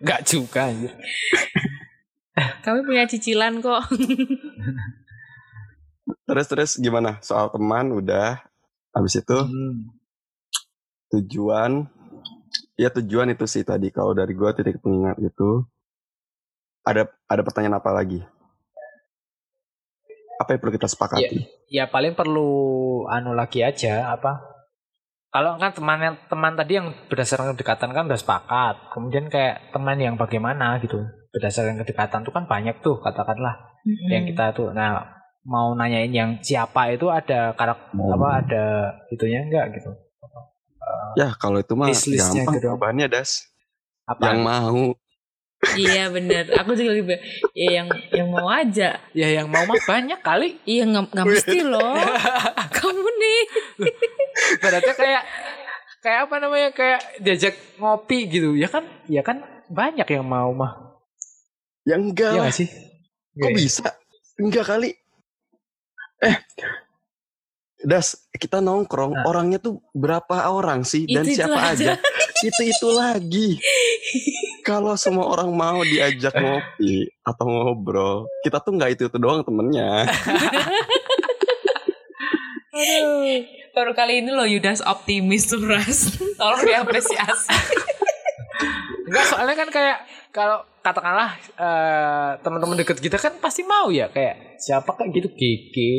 [0.00, 0.92] nggak juga anjir.
[2.64, 3.84] Kami punya cicilan kok.
[6.24, 8.40] Terus terus gimana soal teman udah
[8.92, 9.92] habis itu Hmm.
[11.12, 11.88] tujuan
[12.76, 15.64] ya tujuan itu sih tadi kalau dari gua titik pengingat itu
[16.84, 18.20] ada ada pertanyaan apa lagi?
[20.40, 21.46] Apa yang perlu kita sepakati?
[21.70, 22.50] ya paling perlu
[23.08, 24.53] anu lagi aja apa
[25.34, 29.98] kalau kan teman yang teman tadi yang berdasarkan kedekatan kan udah sepakat kemudian kayak teman
[29.98, 33.58] yang bagaimana gitu berdasarkan kedekatan tuh kan banyak tuh katakanlah
[34.06, 35.02] yang kita tuh nah
[35.44, 38.14] mau nanyain yang siapa itu ada karakter Oh.
[38.14, 38.64] apa ada
[39.08, 39.90] itunya enggak gitu
[41.14, 42.64] Ya kalau itu mah List-listnya gampang gitu.
[42.66, 43.46] jawabannya das.
[44.04, 44.82] apa Yang mau
[45.64, 46.44] Iya bener.
[46.52, 47.16] Aku juga lebih
[47.56, 49.00] ya yang yang mau aja.
[49.12, 51.96] ya yang mau mah banyak kali Iya nggak nggak mesti loh.
[52.76, 53.40] Kamu nih.
[54.58, 55.22] berarti kayak
[55.98, 61.00] kayak apa namanya kayak diajak ngopi gitu ya kan ya kan banyak yang mau mah
[61.82, 62.68] ya enggak ya sih
[63.34, 63.56] Kok ya?
[63.58, 63.86] bisa?
[64.38, 64.94] Enggak kali.
[66.22, 66.38] Eh,
[67.82, 69.24] Das, kita nongkrong, Nah.
[69.26, 71.98] orangnya tuh berapa orang sih dan Itu-itu siapa aja.
[71.98, 72.00] aja?
[72.40, 73.48] Itu-itu lagi.
[74.62, 80.06] Kalau semua orang mau diajak ngopi atau ngobrol, kita tuh nggak itu-itu doang temennya.
[82.72, 83.42] Aduh.
[83.74, 86.14] Baru kali ini loh Yudas optimis tuh Ras.
[86.40, 87.50] Tolong diapresiasi.
[89.04, 89.98] Enggak soalnya kan kayak
[90.30, 95.92] kalau katakanlah eh, teman-teman deket kita kan pasti mau ya kayak siapa kayak gitu Kiki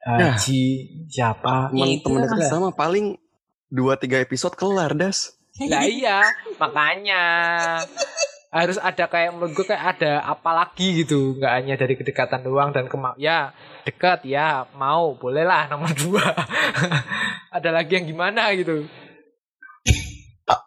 [0.00, 0.32] Ya.
[0.32, 0.64] Haji
[1.12, 2.48] siapa Temen-temen itu dekat lah.
[2.48, 3.20] sama paling
[3.68, 6.24] dua tiga episode kelar das Lah iya,
[6.56, 7.20] makanya
[8.50, 12.74] harus ada kayak menurut gue kayak ada apa lagi gitu, nggak hanya dari kedekatan doang
[12.74, 13.54] dan kemau ya
[13.86, 16.24] dekat ya mau bolehlah nomor dua.
[17.56, 18.86] ada lagi yang gimana gitu?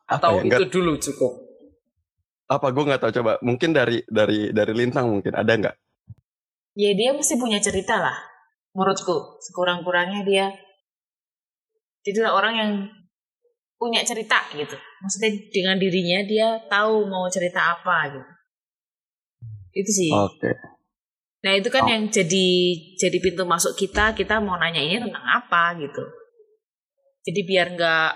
[0.08, 1.44] Atau ya, itu dulu cukup?
[2.44, 5.76] apa gue nggak tahu coba mungkin dari dari dari lintang mungkin ada nggak
[6.74, 8.18] Ya dia mesti punya cerita lah.
[8.74, 10.50] Menurutku sekurang-kurangnya dia
[12.02, 12.72] dia adalah orang yang
[13.84, 14.80] punya cerita gitu.
[15.04, 18.32] Maksudnya dengan dirinya dia tahu mau cerita apa gitu.
[19.76, 20.12] Itu sih.
[20.16, 20.74] oke
[21.44, 21.92] Nah itu kan Oh.
[21.92, 22.48] yang jadi
[22.96, 24.16] jadi pintu masuk kita.
[24.16, 26.04] Kita mau nanya ini tentang apa gitu.
[27.24, 28.12] Jadi biar nggak,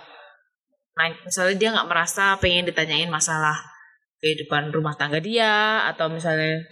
[1.28, 3.56] misalnya dia nggak merasa pengen ditanyain masalah
[4.24, 6.64] kehidupan rumah tangga dia atau misalnya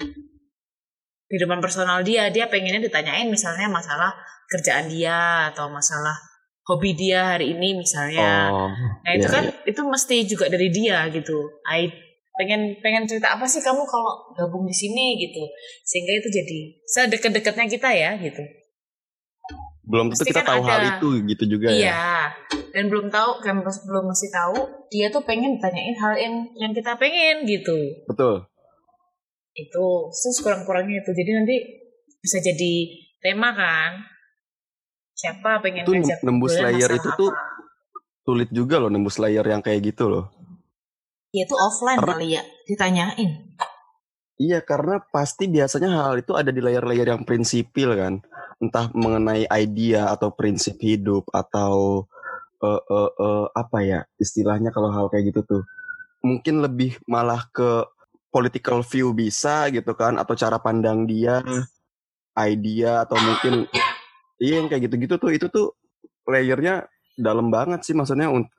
[1.31, 4.11] kehidupan personal dia, dia pengennya ditanyain misalnya masalah
[4.51, 6.15] kerjaan dia atau masalah
[6.65, 8.49] hobi dia hari ini misalnya.
[8.49, 8.73] oh
[9.05, 9.69] Nah itu iya, kan iya.
[9.69, 11.61] itu mesti juga dari dia gitu.
[11.69, 11.89] I
[12.35, 15.45] pengen pengen cerita apa sih kamu kalau gabung di sini gitu.
[15.85, 18.43] Sehingga itu jadi sedekat-dekatnya kita ya gitu.
[19.85, 20.89] belum tentu kita kan tahu hal ada.
[20.97, 22.09] itu gitu juga ya Iya.
[22.73, 24.57] Dan belum tahu kan belum mesti tahu
[24.89, 28.01] dia tuh pengen ditanyain hal yang yang kita pengen gitu.
[28.09, 28.49] betul
[29.53, 31.13] Itu terus kurang-kurangnya itu.
[31.13, 31.55] Jadi nanti
[32.17, 32.73] bisa jadi
[33.21, 34.14] tema kan.
[35.15, 37.41] Siapa pengen Itu ngajak nembus layer itu tuh apa.
[38.21, 40.25] sulit juga loh nembus layer yang kayak gitu loh
[41.31, 43.31] Ya itu offline Karena- kali ya ditanyain.
[44.35, 48.13] Iya karena pasti biasanya hal itu ada di layer-layer yang prinsipil kan
[48.59, 52.03] entah mengenai idea atau prinsip hidup atau
[52.59, 55.63] eh eh, eh, apa ya istilahnya kalau hal kayak gitu tuh
[56.19, 57.83] mungkin lebih malah ke
[58.27, 61.39] political view bisa gitu kan atau cara pandang dia
[62.33, 63.67] idea atau mungkin
[64.37, 65.75] iya yang kayak gitu-gitu tuh itu tuh
[66.25, 68.49] layernya dalam banget sih maksudnya un-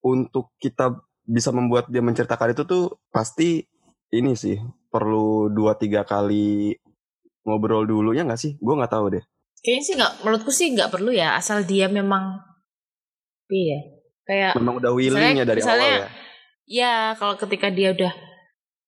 [0.00, 3.60] untuk kita bisa membuat dia menceritakan itu tuh pasti
[4.08, 4.56] ini sih
[4.88, 6.72] perlu dua tiga kali
[7.44, 8.52] ngobrol dulu ya nggak sih?
[8.56, 9.24] Gue nggak tahu deh.
[9.58, 12.38] Kayaknya sih nggak, menurutku sih nggak perlu ya, asal dia memang,
[13.48, 13.78] iya,
[14.22, 16.08] kayak, Memang udah willing ya dari misalnya- awal ya.
[16.68, 18.12] ya kalau ketika dia udah,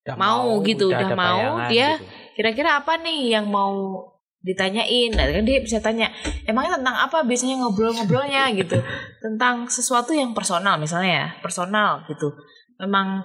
[0.01, 2.05] Udah Mau gitu, udah ada mau, dia gitu.
[2.33, 4.01] kira-kira apa nih yang mau
[4.41, 6.09] ditanyain, nah kan dia bisa tanya,
[6.49, 8.81] emangnya tentang apa biasanya ngobrol-ngobrolnya gitu,
[9.21, 12.33] tentang sesuatu yang personal misalnya ya, personal gitu,
[12.81, 13.21] memang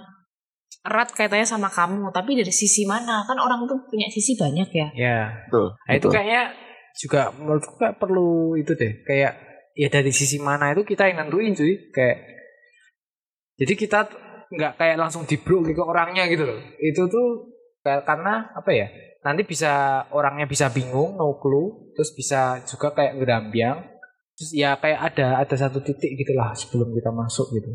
[0.86, 3.26] erat kaitannya sama kamu, tapi dari sisi mana?
[3.26, 4.88] Kan orang tuh punya sisi banyak ya.
[4.94, 5.18] Ya.
[5.50, 5.74] Betul.
[5.74, 6.14] Nah itu betul.
[6.14, 6.42] kayaknya
[6.96, 8.92] juga menurutku kayak perlu itu deh.
[9.02, 9.32] Kayak
[9.74, 11.74] ya dari sisi mana itu kita yang nentuin cuy.
[11.90, 12.16] Kayak
[13.58, 13.98] jadi kita
[14.46, 16.58] nggak kayak langsung dibruk ke orangnya gitu loh.
[16.78, 17.50] Itu tuh
[17.82, 18.86] kayak karena apa ya?
[19.26, 23.78] Nanti bisa orangnya bisa bingung, no clue, terus bisa juga kayak ngerambiang.
[24.38, 27.74] Terus ya kayak ada ada satu titik gitulah sebelum kita masuk gitu.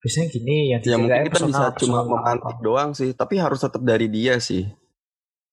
[0.00, 3.64] Biasanya gini yang ya mungkin kita bisa personal- cuma personal memantik doang sih, tapi harus
[3.64, 4.68] tetap dari dia sih.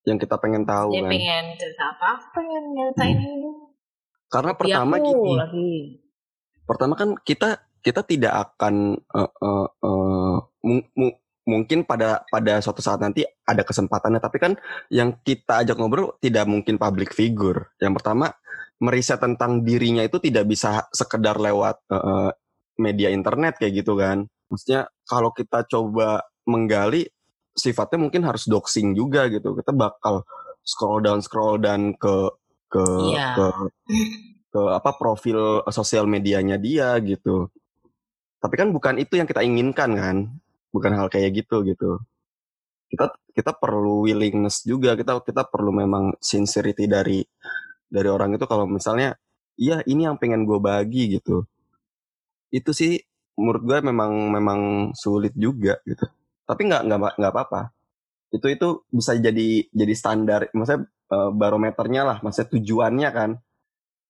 [0.03, 1.11] Yang kita pengen tahu Dia kan.
[1.11, 2.11] pengen cerita apa?
[2.35, 3.51] Pengen nyeritain ini.
[4.27, 5.71] Karena pertama aku gini, lagi.
[6.67, 9.31] pertama kan kita kita tidak akan eh,
[10.63, 14.19] mu- mu- mungkin pada pada suatu saat nanti ada kesempatannya.
[14.19, 14.53] Tapi kan
[14.91, 17.71] yang kita ajak ngobrol tidak mungkin public figure.
[17.79, 18.35] Yang pertama
[18.77, 22.29] meriset tentang dirinya itu tidak bisa sekedar lewat eh,
[22.77, 24.27] media internet kayak gitu kan.
[24.51, 27.07] Maksudnya kalau kita coba menggali
[27.57, 29.55] sifatnya mungkin harus doxing juga gitu.
[29.57, 30.27] Kita bakal
[30.61, 32.15] scroll down scroll down ke
[32.67, 32.83] ke
[33.15, 33.33] Iya.
[33.39, 33.47] ke
[34.51, 37.47] ke apa profil sosial medianya dia gitu.
[38.37, 40.17] Tapi kan bukan itu yang kita inginkan kan,
[40.73, 42.01] bukan hal kayak gitu gitu.
[42.87, 47.19] Kita kita perlu willingness juga, kita kita perlu memang sincerity dari
[47.87, 49.15] dari orang itu kalau misalnya,
[49.59, 51.43] iya ini yang pengen gue bagi gitu.
[52.51, 52.99] Itu sih
[53.37, 54.59] menurut gue memang memang
[54.95, 56.07] sulit juga gitu.
[56.47, 57.61] Tapi nggak nggak nggak apa-apa.
[58.31, 63.31] Itu itu bisa jadi jadi standar, maksudnya eh, barometernya lah, maksudnya tujuannya kan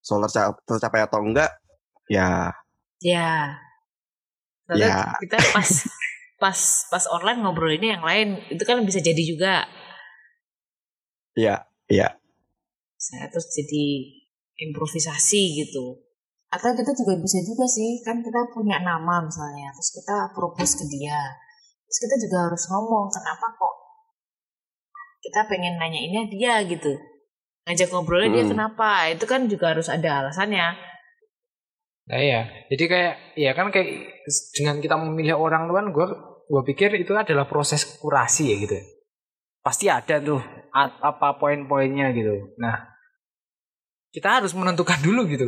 [0.02, 1.50] soal terca- tercapai atau enggak
[2.08, 2.54] ya
[2.98, 3.54] Ya.
[4.74, 5.14] Ya.
[5.22, 5.70] kita pas
[6.38, 9.66] pas pas online ngobrol ini yang lain itu kan bisa jadi juga.
[11.38, 12.18] ya ya
[12.98, 14.18] Saya terus jadi
[14.58, 16.02] improvisasi gitu.
[16.48, 20.84] Atau kita juga bisa juga sih, kan kita punya nama misalnya, terus kita propose ke
[20.88, 21.20] dia.
[21.86, 23.74] Terus kita juga harus ngomong kenapa kok
[25.28, 26.96] kita pengen nanya ini dia gitu.
[27.68, 28.52] Ngajak ngobrolnya dia Mm.
[28.56, 29.12] kenapa?
[29.12, 30.72] Itu kan juga harus ada alasannya.
[32.08, 34.08] Nah iya, jadi kayak ya kan kayak
[34.56, 36.06] dengan kita memilih orang tuh kan gue
[36.48, 38.76] gue pikir itu adalah proses kurasi ya gitu.
[39.60, 40.40] Pasti ada tuh
[40.72, 42.56] apa poin-poinnya gitu.
[42.56, 42.88] Nah
[44.08, 45.46] kita harus menentukan dulu gitu.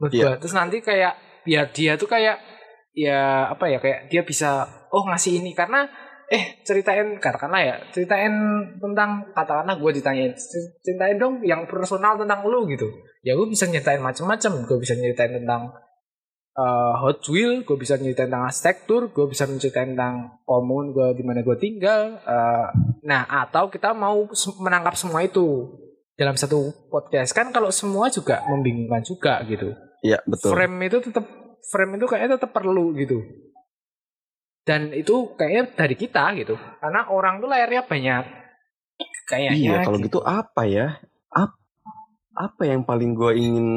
[0.00, 0.32] Menurut gua.
[0.40, 2.40] Terus nanti kayak biar dia tuh kayak
[2.96, 5.86] ya apa ya kayak dia bisa oh ngasih ini karena
[6.28, 8.32] eh ceritain katakanlah ya ceritain
[8.76, 10.36] tentang katakanlah gue ditanyain
[10.84, 12.84] ceritain dong yang personal tentang lu gitu
[13.24, 15.72] ya gue bisa nyeritain macam-macam gue bisa nyeritain tentang
[16.58, 21.22] uh, Hot Wheel gue bisa nyeritain tentang arsitektur gue bisa menceritain tentang komun gue di
[21.22, 22.66] mana gue tinggal uh,
[23.06, 24.26] nah atau kita mau
[24.58, 25.70] menangkap semua itu
[26.18, 29.70] dalam satu podcast kan kalau semua juga membingungkan juga gitu
[30.02, 30.54] Iya betul.
[30.54, 31.26] frame itu tetap
[31.70, 33.22] frame itu kayaknya tetap perlu gitu
[34.66, 38.24] dan itu kayaknya dari kita gitu karena orang tuh layarnya banyak
[39.28, 40.98] kayaknya Iya kalau gitu apa ya?
[41.30, 41.60] Ap-
[42.34, 43.68] apa yang paling gue ingin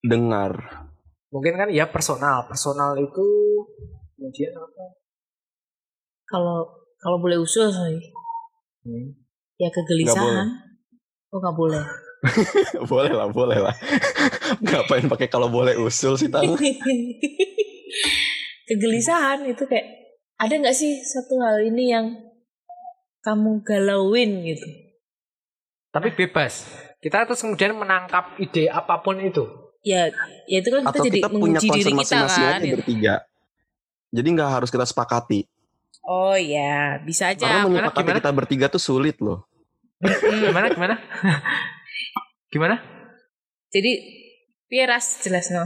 [0.00, 0.84] dengar?
[1.28, 3.26] Mungkin kan ya personal personal itu
[4.16, 4.84] kemudian apa
[6.28, 6.68] Kalau
[7.00, 7.96] kalau boleh usul sorry.
[8.84, 9.16] Hmm.
[9.56, 10.44] ya kegelisahan.
[11.32, 11.80] Oh nggak boleh.
[12.92, 13.72] boleh lah, boleh lah.
[14.64, 16.44] Ngapain pakai kalau boleh usul sih tang?
[18.68, 19.88] kegelisahan itu kayak
[20.36, 22.12] ada nggak sih satu hal ini yang
[23.24, 24.68] kamu galauin gitu?
[25.88, 26.68] tapi bebas
[27.00, 29.44] kita terus kemudian menangkap ide apa pun itu
[29.88, 30.12] Ya,
[30.44, 32.52] ya itu kan kita Atau jadi kita punya menguji diri kita masing-masing kan.
[32.52, 32.76] aja gitu.
[32.76, 33.14] bertiga.
[34.12, 35.40] Jadi nggak harus kita sepakati.
[36.04, 37.40] Oh ya, bisa aja.
[37.40, 38.18] Karena menyepakati gimana?
[38.20, 39.48] kita bertiga tuh sulit loh.
[39.98, 40.14] Hmm.
[40.46, 40.94] gimana gimana
[42.54, 42.76] gimana
[43.68, 43.92] Jadi
[44.68, 45.64] Pieras jelas no.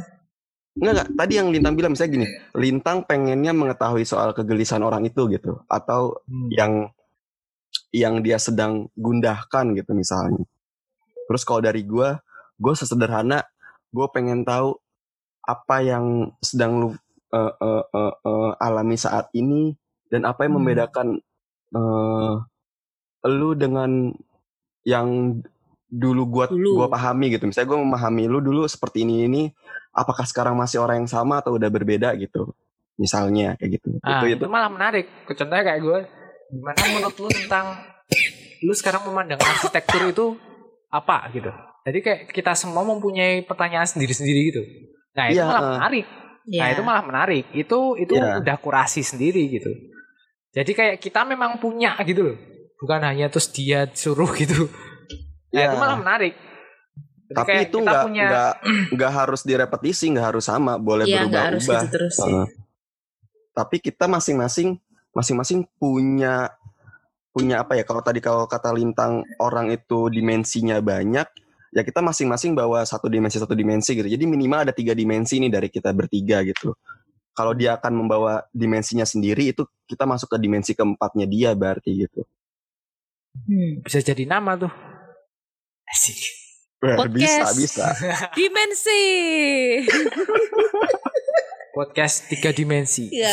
[0.72, 5.28] Enggak enggak, tadi yang Lintang bilang misalnya gini, Lintang pengennya mengetahui soal kegelisahan orang itu
[5.28, 6.48] gitu atau Hmm.
[6.48, 6.72] yang
[7.92, 10.40] yang dia sedang gundahkan gitu misalnya.
[11.28, 12.24] Terus kalau dari gua,
[12.56, 13.44] gua sesederhana
[13.92, 14.74] gue pengen tahu
[15.44, 16.88] apa yang sedang lu
[17.32, 19.74] eh, eh, eh, eh, alami saat ini
[20.08, 20.64] dan apa yang Hmm.
[20.64, 21.08] membedakan
[21.72, 22.34] eh,
[23.28, 24.10] lu dengan
[24.82, 25.38] yang
[25.92, 26.82] dulu gua Dulu.
[26.82, 27.44] gua pahami gitu.
[27.46, 29.42] Misalnya gue memahami lu dulu seperti ini ini,
[29.92, 32.50] apakah sekarang masih orang yang sama atau udah berbeda gitu?
[32.96, 33.88] Misalnya kayak gitu.
[34.02, 34.50] Ah, itu itu itu.
[34.50, 35.06] malah menarik.
[35.28, 35.98] Contohnya kayak gue,
[36.50, 37.66] gimana menurut lu tentang
[38.64, 40.26] lu sekarang memandang arsitektur itu
[40.88, 41.52] apa gitu?
[41.82, 44.62] Jadi kayak kita semua mempunyai pertanyaan sendiri-sendiri gitu.
[45.12, 45.72] Nah itu Iya, malah eh.
[45.76, 46.06] menarik.
[46.42, 46.60] Ya.
[46.62, 47.44] Nah itu malah menarik.
[47.52, 48.38] Itu itu Iya.
[48.38, 49.70] udah kurasi sendiri gitu.
[50.52, 52.36] Jadi kayak kita memang punya gitu loh.
[52.78, 54.70] Bukan hanya terus dia suruh gitu.
[55.50, 55.66] Nah Iya.
[55.68, 56.34] itu malah menarik.
[57.32, 58.52] Jadi Tapi itu nggak punya nggak
[58.92, 61.80] nggak harus direpetisi, nggak harus sama, boleh Iya harus berubah-ubah.
[61.82, 62.14] gitu terus.
[62.20, 62.46] Heeh.
[63.52, 64.76] Tapi kita masing-masing
[65.12, 66.52] masing-masing punya
[67.32, 67.82] punya apa ya?
[67.82, 71.24] Kalau tadi kalau kata Lintang orang itu dimensinya banyak,
[71.72, 74.04] ya kita masing-masing bawa satu dimensi satu dimensi gitu.
[74.04, 76.76] Jadi minimal ada tiga dimensi nih dari kita bertiga gitu.
[77.32, 82.22] Kalau dia akan membawa dimensinya sendiri itu kita masuk ke dimensi keempatnya dia berarti gitu.
[83.32, 83.80] Hmm.
[83.80, 84.72] bisa jadi nama tuh.
[85.88, 86.20] Asik.
[86.84, 87.56] Wah, bisa Podcast.
[87.56, 87.86] bisa.
[88.36, 89.02] Dimensi.
[91.72, 93.08] Podcast tiga dimensi.
[93.08, 93.32] Ya.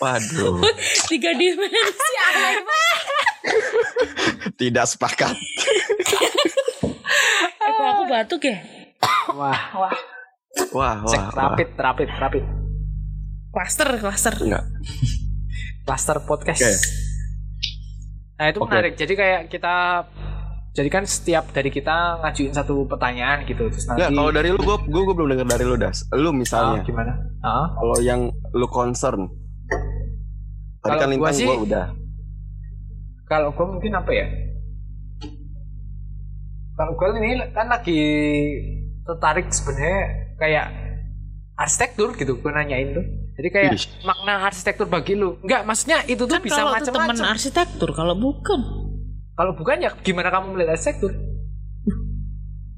[0.00, 0.64] Waduh,
[1.12, 2.80] Tiga dimensi apa
[4.58, 5.34] tidak sepakat.
[7.68, 8.58] Aku aku batuk ya.
[9.30, 9.94] Wah, Wah.
[10.70, 11.38] Wah, cek wah, wah.
[11.46, 12.44] rapid, rapid, rapid.
[13.48, 14.34] Cluster, cluster.
[14.38, 14.64] Enggak.
[15.82, 16.60] Cluster podcast.
[16.60, 16.72] Oke.
[18.34, 18.66] Nah itu Oke.
[18.66, 18.94] menarik.
[18.94, 20.04] Jadi kayak kita,
[20.70, 24.02] jadi kan setiap dari kita ngajuin satu pertanyaan gitu, terus nanti.
[24.02, 25.98] Enggak, kalau dari lu gue gue belum dengar dari lu das.
[26.10, 27.12] Lu misalnya, gimana?
[27.40, 29.28] Ah, kalau yang lu concern.
[30.78, 31.86] Tadi Kalau kan gua lintang sih- gua udah.
[33.26, 34.26] kalau gue mungkin apa ya?
[36.78, 38.00] Kalau gue ini kan lagi
[39.02, 39.98] tertarik sebenarnya
[40.38, 40.66] kayak
[41.58, 43.02] arsitektur gitu, gue nanyain tuh.
[43.34, 43.82] Jadi kayak Ih.
[44.06, 45.42] makna arsitektur bagi lu.
[45.42, 47.24] Enggak, maksudnya itu tuh Kan bisa itu teman macam-macam.
[47.34, 48.60] arsitektur, kalau bukan.
[49.34, 51.14] Kalau bukan ya gimana kamu melihat arsitektur?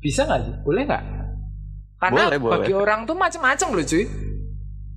[0.01, 0.55] Bisa nggak sih?
[0.65, 1.05] Boleh nggak?
[2.01, 2.53] Karena Boleh, boleh.
[2.57, 4.05] bagi orang tuh macam-macam loh cuy.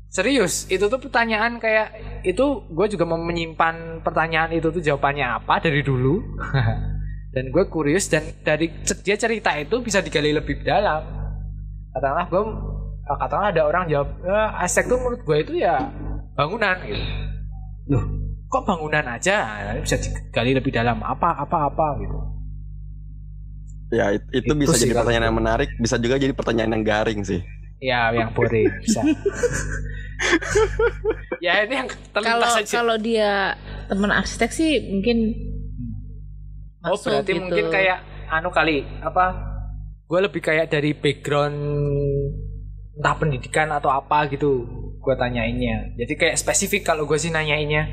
[0.07, 1.87] Serius, itu tuh pertanyaan kayak
[2.23, 6.21] itu gue juga mau menyimpan pertanyaan itu tuh jawabannya apa dari dulu.
[7.33, 8.69] dan gue kurios dan dari
[9.01, 11.01] dia cerita itu bisa digali lebih dalam.
[11.89, 12.41] Katakanlah gue
[13.03, 15.75] katakanlah ada orang jawab, "Eh, arsitektur menurut gue itu ya
[16.33, 17.03] bangunan gitu.
[17.89, 18.03] Loh,
[18.47, 19.35] kok bangunan aja?
[19.65, 22.17] Nah, bisa digali lebih dalam apa apa apa gitu.
[23.91, 26.71] Ya it- itu, Itu bisa sih jadi kalau pertanyaan yang menarik, bisa juga jadi pertanyaan
[26.79, 27.41] yang garing sih.
[27.77, 29.01] Ya, yang boring bisa.
[31.43, 32.73] ya ini yang Kalau terlintas aja.
[32.73, 33.53] kalau dia
[33.85, 35.17] teman arsitek sih mungkin
[36.83, 37.43] Oh berarti gitu.
[37.43, 39.31] mungkin kayak anu kali apa?
[40.07, 41.57] Gue lebih kayak dari background
[42.99, 44.67] entah pendidikan atau apa gitu.
[44.99, 45.95] Gue tanyainnya.
[45.99, 47.87] Jadi kayak spesifik kalau gue sih nanyainnya.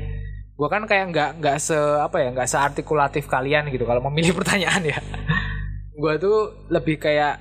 [0.55, 4.83] Gue kan kayak nggak nggak se apa ya nggak seartikulatif kalian gitu kalau memilih pertanyaan
[4.83, 4.99] ya.
[6.01, 7.37] gue tuh lebih kayak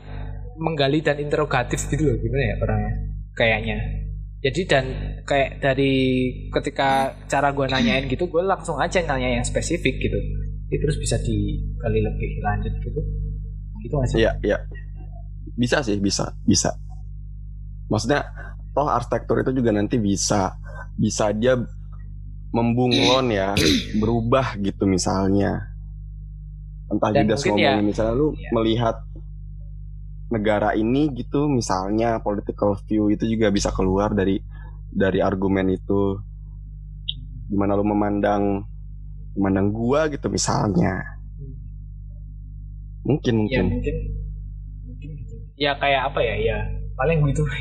[0.60, 2.92] menggali dan interrogatif gitu loh gimana ya orangnya.
[3.32, 3.78] kayaknya
[4.44, 4.84] jadi dan
[5.24, 5.94] kayak dari
[6.52, 10.20] ketika cara gue nanyain gitu gue langsung aja nanya yang spesifik gitu
[10.70, 13.00] Jadi terus bisa digali lebih lanjut gitu
[13.82, 14.58] gitu nggak sih Iya, iya.
[15.58, 16.70] Bisa sih, bisa, bisa.
[17.90, 18.22] Maksudnya,
[18.70, 20.54] toh arsitektur itu juga nanti bisa,
[20.94, 21.58] bisa dia
[22.54, 23.58] membunglon ya,
[24.00, 25.74] berubah gitu misalnya.
[26.86, 28.50] Entah Dan juga ngomongin ya- misalnya lu Iya.
[28.54, 28.96] melihat
[30.30, 34.38] negara ini gitu, misalnya political view itu juga bisa keluar dari
[34.86, 36.14] dari argumen itu.
[37.50, 38.69] Gimana lu memandang
[39.34, 41.20] memandang gua gitu misalnya.
[43.06, 43.64] Mungkin ya mungkin.
[43.78, 43.96] mungkin.
[44.86, 46.34] Mungkin gitu ya kayak apa ya?
[46.40, 46.58] Ya
[46.96, 47.42] paling gitu.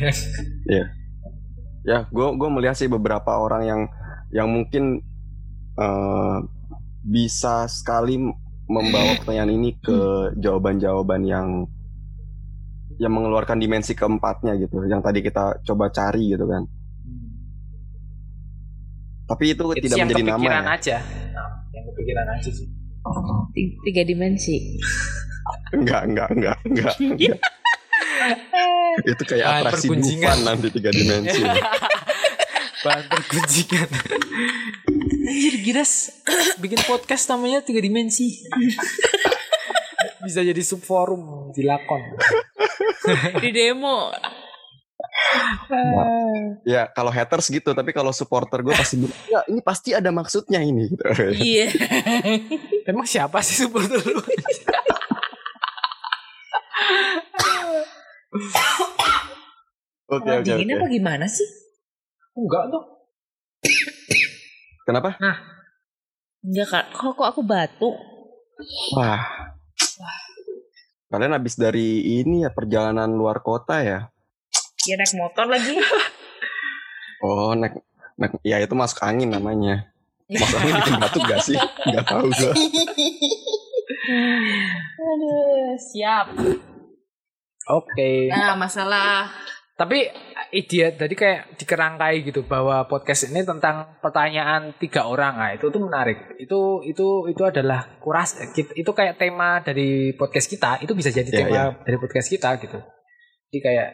[0.69, 0.85] Ya.
[1.87, 3.81] Ya gue gue melihat sih beberapa orang yang
[4.35, 4.99] yang mungkin
[5.79, 6.37] eh,
[7.07, 8.19] bisa sekali
[8.69, 11.47] membawa pertanyaan ini ke jawaban-jawaban yang
[12.99, 14.83] yang mengeluarkan dimensi keempatnya gitu.
[14.85, 16.67] Yang tadi kita coba cari gitu kan.
[19.29, 20.61] Tapi itu, itu tidak menjadi nama ya.
[20.73, 20.97] aja
[21.69, 22.67] yang kepikiran aja sih
[23.49, 24.77] Ti- Tiga dimensi.
[25.71, 27.39] enggak enggak enggak enggak, enggak.
[29.09, 29.87] itu kayak Bahan atraksi.
[29.87, 31.39] Dufan nanti tiga dimensi
[32.83, 33.89] bahan pergunjingan
[35.25, 36.11] anjir giras
[36.57, 38.43] bikin podcast namanya tiga dimensi
[40.19, 42.03] bisa jadi subforum di lakon
[43.39, 44.11] Di demo.
[46.65, 50.59] Ya kalau haters gitu tapi kalau supporter gue pasti bilang ya ini pasti ada maksudnya
[50.63, 51.03] ini gitu.
[51.37, 51.67] Iya.
[52.89, 54.19] emang siapa sih supporter lu
[60.13, 61.47] oke oke oke apa gimana sih?
[62.37, 62.83] enggak tuh
[64.87, 65.17] kenapa
[66.39, 66.85] Enggak kak.
[66.95, 67.95] Kok kok aku batuk?
[68.95, 69.23] Wah.
[71.09, 74.07] Kalian habis dari ini ya perjalanan luar kota ya?
[74.89, 75.77] Ya naik motor lagi.
[77.19, 77.83] Oh, naik,
[78.15, 79.91] naik ya itu masuk angin namanya.
[80.31, 81.59] Masuk angin bikin batuk gak sih?
[81.91, 82.53] Gak tahu gue.
[85.03, 86.31] Aduh, siap.
[87.67, 89.27] oke Nah, masalah
[89.75, 90.07] Tapi
[90.51, 95.39] ide tadi kayak dikerangkai gitu bahwa podcast ini tentang pertanyaan tiga orang.
[95.39, 96.35] Nah, itu tuh menarik.
[96.35, 100.83] Itu itu itu adalah kuras itu kayak tema dari podcast kita.
[100.83, 101.65] Itu bisa jadi Iya, tema iya.
[101.79, 102.79] dari podcast kita gitu.
[103.47, 103.89] Jadi kayak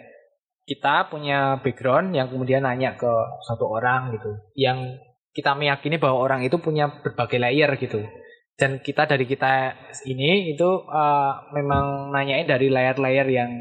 [0.66, 3.10] kita punya background yang kemudian nanya ke
[3.46, 4.34] satu orang gitu.
[4.58, 5.00] Yang
[5.32, 8.02] kita meyakini bahwa orang itu punya berbagai layer gitu.
[8.56, 9.78] Dan kita dari kita
[10.10, 13.52] ini itu eh, memang nanyain dari layer-layer yang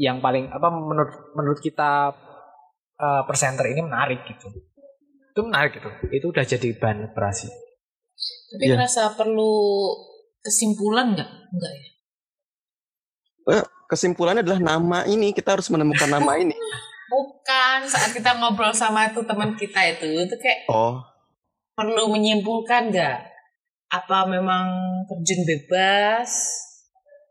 [0.00, 2.08] yang paling apa menurut menurut kita
[2.96, 4.48] uh, presenter ini menarik gitu
[5.30, 7.52] itu menarik gitu itu udah jadi bahan operasi
[8.50, 8.80] Tapi Iya.
[8.80, 9.52] ngerasa perlu
[10.44, 11.30] kesimpulan nggak?
[11.52, 11.88] Enggak ya?
[13.90, 15.34] Kesimpulannya adalah nama ini.
[15.34, 16.54] Kita harus menemukan nama ini.
[17.10, 21.02] Bukan saat kita ngobrol sama tuh teman kita itu itu kayak Oh,
[21.74, 23.18] perlu menyimpulkan nggak?
[23.90, 24.70] Apa memang
[25.10, 26.30] terjun bebas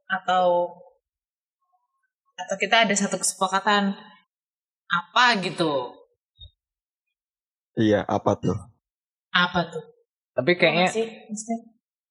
[0.03, 0.75] atau
[2.35, 3.95] atau kita ada satu kesepakatan
[4.91, 5.95] apa gitu?
[7.79, 8.59] iya apa tuh?
[9.31, 9.83] Apa tuh?
[10.35, 11.07] tapi kayaknya Apa sih?
[11.27, 11.57] Maksudnya?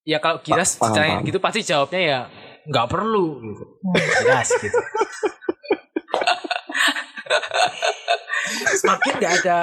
[0.04, 1.26] ya kalau ditanyain paham.
[1.28, 2.20] gitu pasti jawabnya ya
[2.68, 3.96] nggak perlu gitu Hmm.
[3.96, 4.80] Giras gitu
[8.78, 9.58] semakin nggak ada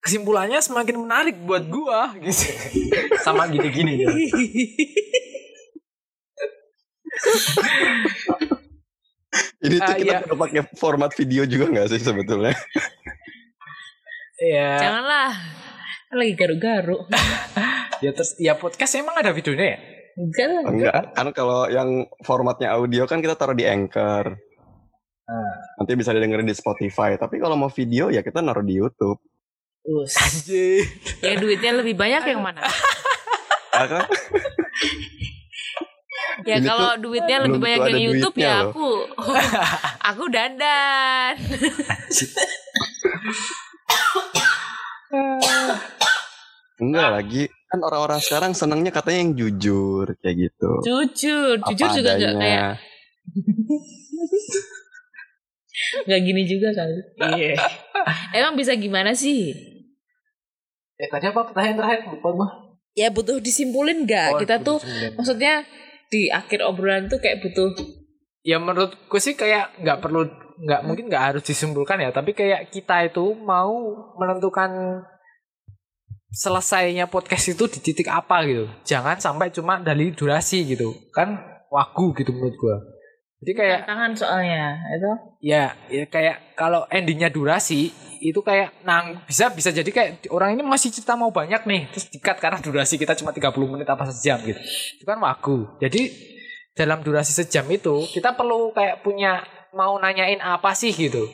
[0.00, 2.46] kesimpulannya semakin menarik buat gua gitu
[3.20, 4.10] sama gini-gini ya.
[9.62, 10.20] Ini tuh Ah, kita iya.
[10.20, 12.52] perlu pakai format video juga nggak sih sebetulnya?
[14.42, 15.30] ya Janganlah.
[16.10, 17.02] Kan Lagi garuk-garuk.
[18.02, 19.78] ya terus ya podcast emang ada videonya ya
[20.18, 20.62] Enggak lah.
[20.68, 24.36] Enggak, kan kalau yang formatnya audio kan kita taruh di Anchor.
[25.24, 25.54] Ah.
[25.80, 27.16] Nanti bisa didengerin di Spotify.
[27.16, 29.18] Tapi kalau mau video ya kita naruh di YouTube.
[29.82, 30.14] Us.
[30.14, 30.86] anjir
[31.26, 32.62] Yang duitnya lebih banyak yang mana?
[33.72, 34.04] Ya kan?
[36.42, 38.72] Ya Ini kalau duitnya lebih banyak yang YouTube duitnya ya loh.
[38.74, 38.90] aku.
[40.10, 41.34] aku dandan.
[46.82, 47.44] Enggak lagi.
[47.72, 50.70] Kan orang-orang sekarang senangnya katanya yang jujur kayak gitu.
[50.84, 52.72] Jujur, jujur Apa juga nggak kayak
[56.04, 56.96] nggak gini juga kali.
[57.40, 57.56] Iya.
[58.36, 59.56] Emang bisa gimana sih?
[61.02, 62.48] eh tadi apa pertanyaan terakhir lupa gua
[62.94, 64.36] Ya butuh disimpulin nggak?
[64.36, 65.10] Oh, Kita tuh disimpulin.
[65.18, 65.54] maksudnya
[66.12, 67.72] di akhir obrolan tuh kayak butuh
[68.44, 70.28] ya menurutku sih kayak nggak perlu
[70.62, 73.72] nggak mungkin nggak harus disimpulkan ya tapi kayak kita itu mau
[74.14, 75.00] menentukan
[76.32, 81.36] selesainya podcast itu di titik apa gitu jangan sampai cuma dari durasi gitu kan
[81.68, 82.78] wagu gitu menurut gua
[83.42, 85.12] Jadi kayak tangan soalnya itu.
[85.50, 87.90] ya, ya kayak kalau endingnya durasi
[88.22, 92.06] itu kayak nang bisa bisa jadi kayak orang ini masih cerita mau banyak nih terus
[92.06, 94.62] dikat karena durasi kita cuma 30 menit apa sejam gitu.
[94.94, 95.74] Itu kan wagu.
[95.82, 96.06] Jadi
[96.70, 99.42] dalam durasi sejam itu kita perlu kayak punya
[99.74, 101.26] mau nanyain apa sih gitu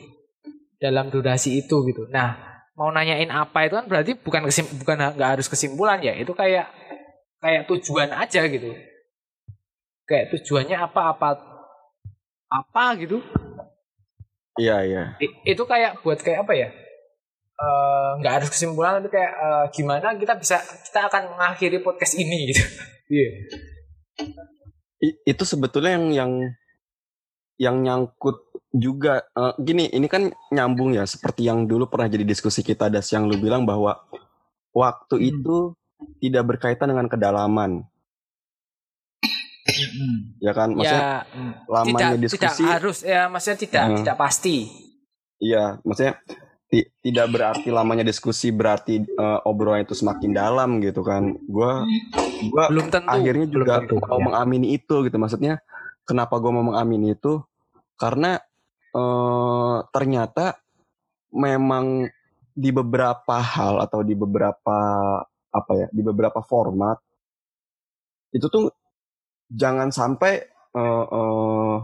[0.81, 2.09] dalam durasi itu gitu.
[2.09, 2.48] Nah,
[2.79, 6.15] mau nanyain apa itu kan berarti bukan kesim, bukan nggak harus kesimpulan ya.
[6.15, 6.71] Itu kayak
[7.43, 8.71] kayak tujuan aja gitu.
[10.07, 11.29] Kayak tujuannya apa apa
[12.47, 13.19] apa gitu.
[14.55, 15.03] Iya iya.
[15.19, 16.71] I- itu kayak buat kayak apa ya?
[17.59, 22.55] Eh, nggak harus kesimpulan tapi kayak eh, gimana kita bisa kita akan mengakhiri podcast ini
[22.55, 22.63] gitu.
[23.09, 23.29] Iya.
[25.01, 26.31] I- itu sebetulnya yang yang
[27.59, 32.61] yang nyangkut juga eh, gini ini kan nyambung ya seperti yang dulu pernah jadi diskusi
[32.61, 33.97] kita das yang lu bilang bahwa
[34.71, 35.29] waktu Hmm.
[35.29, 35.57] itu
[36.21, 37.83] tidak berkaitan dengan kedalaman
[40.39, 43.97] ya kan maksudnya ya, lamanya tidak, diskusi tidak harus ya maksudnya tidak Hmm.
[44.01, 44.57] tidak pasti.
[45.39, 46.13] iya maksudnya
[46.67, 51.85] ti- tidak berarti lamanya diskusi berarti eh, obrolan itu semakin dalam gitu kan gua
[52.49, 53.09] gua Belum tentu.
[53.09, 54.25] akhirnya belum juga tentu, mau ya.
[54.25, 55.61] mengamini itu gitu maksudnya
[56.01, 57.43] kenapa gue mau mengamini itu
[57.93, 58.41] karena
[58.93, 60.57] eh, ternyata
[61.35, 62.09] memang
[62.53, 64.77] di beberapa hal atau di beberapa
[65.49, 66.97] apa ya di beberapa format
[68.29, 68.69] itu tuh
[69.49, 70.33] jangan sampai
[70.77, 71.75] eh, eh,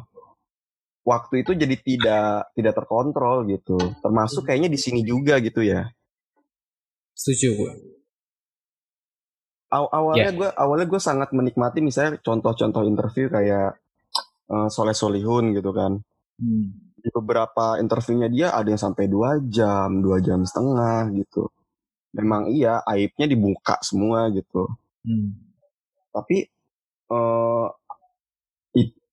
[1.05, 3.77] waktu itu jadi tidak tidak terkontrol gitu.
[4.01, 5.85] Termasuk kayaknya di sini juga gitu ya.
[7.15, 7.71] Setuju gue.
[9.73, 13.77] Aw- awalnya gue awalnya gue sangat menikmati misalnya contoh-contoh interview kayak
[14.49, 16.01] eh, Soleh Solihun gitu kan.
[16.37, 16.84] Hmm.
[17.05, 21.45] Di beberapa interviewnya dia ada yang sampai dua jam dua jam setengah gitu
[22.17, 24.65] memang iya aibnya dibuka semua gitu
[25.05, 25.37] Hmm.
[26.09, 26.49] tapi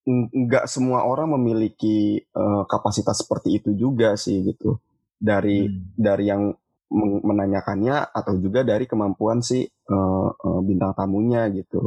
[0.06, 4.76] nggak semua orang memiliki eh, kapasitas seperti itu juga sih gitu
[5.16, 5.94] dari Hmm.
[5.94, 6.42] dari yang
[6.90, 10.28] men- menanyakannya atau juga dari kemampuan si eh,
[10.66, 11.86] bintang tamunya gitu.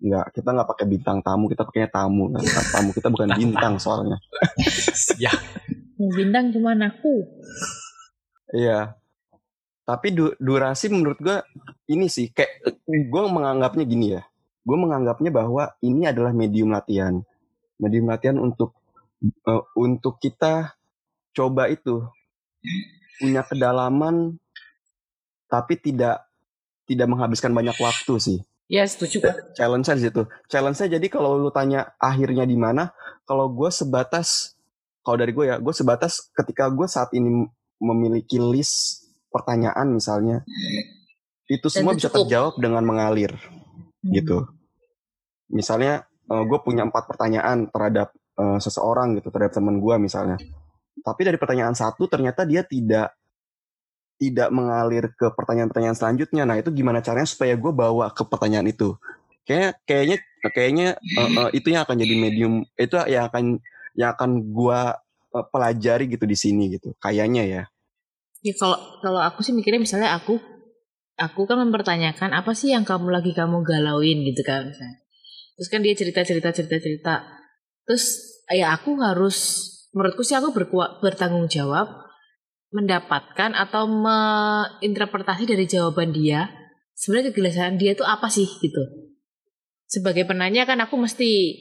[0.00, 2.32] Nggak kita nggak pakai bintang tamu kita pakai tamu.
[2.32, 4.18] Kan tamu kita bukan bintang soalnya.
[5.20, 5.32] Ya.
[6.00, 7.22] Yang bintang cuma aku.
[8.50, 8.98] iya.
[9.84, 11.44] Tapi du- durasi menurut gua
[11.86, 12.64] ini sih kayak
[13.12, 14.22] gua menganggapnya gini ya.
[14.64, 17.20] Gue menganggapnya bahwa ini adalah medium latihan.
[17.76, 18.72] Medium latihan untuk
[19.20, 20.72] eh, untuk kita
[21.36, 22.00] coba itu.
[23.20, 24.40] Punya kedalaman
[25.52, 26.24] tapi tidak
[26.88, 29.52] tidak menghabiskan banyak waktu sih Ya setuju Pak.
[29.52, 30.22] challenge-nya di situ.
[30.48, 32.96] Challenge-nya jadi kalau lu tanya akhirnya di mana,
[33.28, 34.56] kalau gue sebatas,
[35.04, 37.44] kalau dari gue ya, gue sebatas ketika gue saat ini
[37.76, 40.40] memiliki list pertanyaan misalnya,
[41.44, 42.24] itu semua itu bisa cukup.
[42.24, 43.36] terjawab dengan mengalir
[44.00, 44.48] gitu.
[45.52, 50.40] Misalnya gue punya empat pertanyaan terhadap eh, seseorang gitu, terhadap teman gue misalnya.
[51.04, 53.12] Tapi dari pertanyaan satu ternyata dia tidak
[54.30, 56.48] tidak mengalir ke pertanyaan-pertanyaan selanjutnya.
[56.48, 58.96] Nah itu gimana caranya supaya gue bawa ke pertanyaan itu?
[59.44, 60.16] Kayaknya kayaknya
[60.56, 63.44] kayaknya eh, eh, itu yang akan jadi medium itu yang akan
[63.92, 64.80] yang akan gue
[65.36, 66.96] eh, pelajari gitu di sini gitu.
[66.96, 67.62] Kayaknya ya.
[68.44, 70.40] Ya kalau kalau aku sih mikirnya misalnya aku
[71.20, 75.00] aku kan mempertanyakan apa sih yang kamu lagi kamu galauin gitu kan misalnya.
[75.54, 77.14] Terus kan dia cerita cerita cerita cerita.
[77.84, 78.04] Terus
[78.52, 82.03] ya aku harus menurutku sih aku berkua, bertanggung jawab
[82.74, 86.50] mendapatkan atau menginterpretasi dari jawaban dia
[86.98, 88.82] sebenarnya kegelisahan dia itu apa sih gitu.
[89.86, 91.54] Sebagai penanya kan aku mesti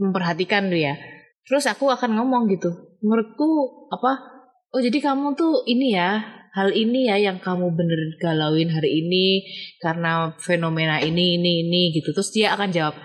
[0.00, 0.96] memperhatikan ya.
[1.44, 2.72] Terus aku akan ngomong gitu.
[3.04, 4.34] Menurutku apa
[4.74, 6.18] Oh jadi kamu tuh ini ya
[6.50, 9.46] hal ini ya yang kamu bener galauin hari ini
[9.78, 12.98] karena fenomena ini ini ini gitu terus dia akan jawab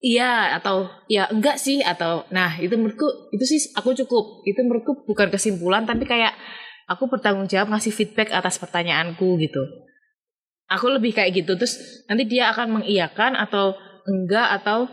[0.00, 4.42] iya atau ya enggak sih atau nah itu menurutku itu sih aku cukup.
[4.48, 6.34] Itu menurutku bukan kesimpulan tapi kayak
[6.88, 9.62] aku bertanggung jawab ngasih feedback atas pertanyaanku gitu.
[10.72, 11.78] Aku lebih kayak gitu terus
[12.08, 13.76] nanti dia akan mengiyakan atau
[14.08, 14.88] enggak atau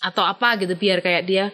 [0.00, 1.52] atau apa gitu biar kayak dia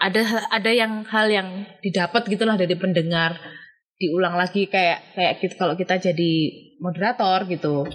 [0.00, 1.48] ada ada yang hal yang
[1.84, 3.36] didapat gitulah dari pendengar.
[4.00, 6.32] Diulang lagi kayak kayak gitu kalau kita jadi
[6.82, 7.86] moderator gitu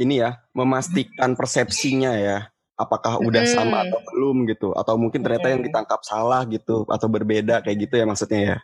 [0.00, 2.38] Ini ya memastikan persepsinya ya.
[2.74, 3.54] Apakah udah Mm-mm.
[3.54, 4.74] sama atau belum gitu?
[4.74, 5.70] Atau mungkin ternyata yang Mm-mm.
[5.70, 8.58] ditangkap salah gitu atau berbeda kayak gitu ya maksudnya ya.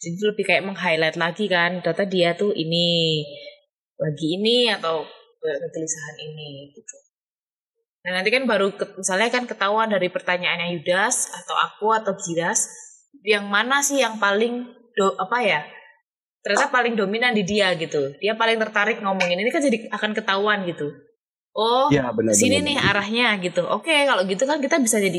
[0.00, 3.20] jadi lebih kayak meng-highlight lagi kan data dia tuh ini
[4.00, 5.04] lagi ini atau
[5.44, 6.96] kegelisahan ini gitu
[8.00, 12.64] nah nanti kan baru ke- misalnya kan ketahuan dari pertanyaannya Yudas atau aku atau Giras
[13.20, 15.60] yang mana sih yang paling do, apa ya
[16.40, 20.64] ternyata paling dominan di dia gitu dia paling tertarik ngomongin ini kan jadi akan ketahuan
[20.64, 20.88] gitu
[21.52, 22.32] oh Iya benar.
[22.32, 22.66] sini benar.
[22.70, 23.66] nih arahnya gitu.
[23.66, 25.18] Oke, kalau gitu kan kita bisa jadi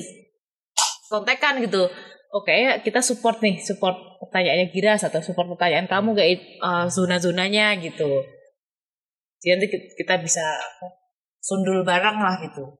[1.12, 1.92] kontekan gitu.
[2.32, 2.56] Oke,
[2.88, 8.24] kita support nih, support pertanyaannya Giras atau support pertanyaan kamu kayak uh, zona-zonanya gitu.
[9.44, 10.40] Jadi nanti ki- kita bisa
[11.44, 12.80] sundul bareng lah gitu.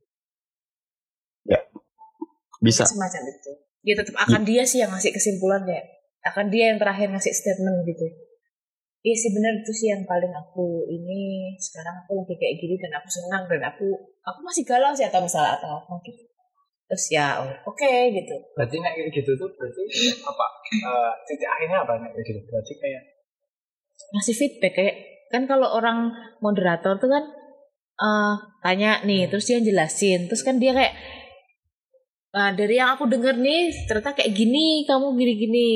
[2.64, 2.88] Bisa.
[2.88, 3.52] Semacam itu.
[3.84, 5.82] Ya tetap akan dia sih yang ngasih kesimpulan ya.
[6.24, 8.06] Akan dia yang terakhir ngasih statement gitu.
[9.02, 12.94] Iya sih benar itu sih yang paling aku ini sekarang aku lagi kayak gini dan
[13.02, 13.90] aku senang dan aku
[14.22, 16.22] aku masih galau sih atau misalnya atau apa gitu.
[16.86, 18.36] Terus ya oke gitu.
[18.54, 19.82] Berarti nek kayak gitu tuh berarti
[20.22, 20.46] apa?
[21.26, 22.40] Titik akhirnya apa nek kayak gitu?
[22.46, 23.04] Berarti kayak
[24.12, 24.96] Ngasih feedback kayak
[25.34, 26.12] kan kalau orang
[26.44, 27.24] moderator tuh kan
[28.02, 30.94] eh tanya nih terus dia jelasin terus kan dia kayak
[32.36, 35.70] "Ah, dari yang aku denger nih ternyata kayak gini kamu gini-gini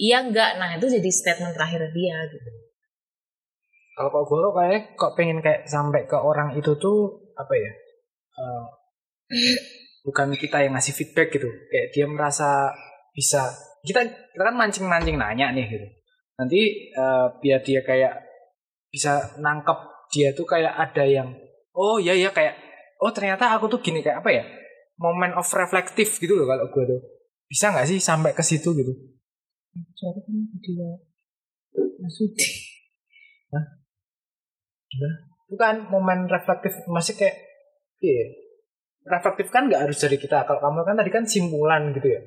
[0.00, 2.70] iya enggak nah itu jadi statement terakhir dia gitu
[4.00, 7.72] kalau kok gue kayak kok pengen kayak sampai ke orang itu tuh apa ya?
[8.40, 8.64] Eh,
[10.08, 11.52] bukan kita yang ngasih feedback gitu.
[11.68, 12.72] Kayak dia merasa
[13.12, 13.52] bisa
[13.84, 15.84] kita kita kan mancing-mancing nanya nih gitu.
[16.40, 18.24] Nanti eh, biar dia kayak
[18.88, 21.36] bisa nangkep dia tuh kayak ada yang
[21.76, 22.56] oh iya ya kayak
[23.04, 24.44] oh ternyata aku tuh gini kayak apa ya?
[24.96, 27.00] Moment of reflektif gitu loh kalau gue tuh.
[27.44, 28.96] Bisa nggak sih sampai ke situ gitu?
[29.94, 30.90] Suara kan dia
[32.02, 32.46] maksudnya
[35.50, 37.36] bukan momen reflektif masih kayak
[38.02, 38.26] iya.
[39.00, 40.44] Reflektif kan nggak harus dari kita.
[40.44, 42.20] Kalau kamu kan tadi kan simpulan gitu ya.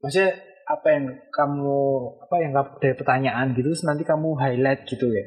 [0.00, 0.30] Maksudnya
[0.70, 1.80] apa yang kamu
[2.22, 5.24] apa yang kamu dari pertanyaan gitu terus nanti kamu highlight gitu ya.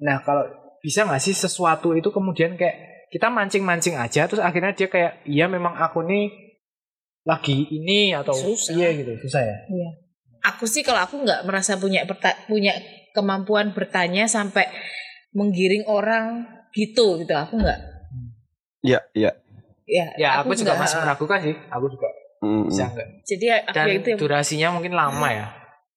[0.00, 0.48] Nah kalau
[0.80, 5.46] bisa nggak sih sesuatu itu kemudian kayak kita mancing-mancing aja terus akhirnya dia kayak iya
[5.46, 6.32] memang aku nih
[7.24, 8.72] lagi ini atau Susah.
[8.74, 9.12] iya gitu.
[9.20, 9.56] Susah ya
[10.44, 12.04] aku sih kalau aku nggak merasa punya
[12.46, 12.76] punya
[13.16, 14.68] kemampuan bertanya sampai
[15.32, 17.80] menggiring orang gitu gitu aku nggak
[18.84, 19.32] Iya iya.
[19.88, 22.08] ya ya aku, juga nggak- masih meragukan sih aku juga
[22.44, 22.92] Mm, bisa mm.
[22.92, 25.46] nggak jadi aku dan itu yang durasinya mungkin lama ya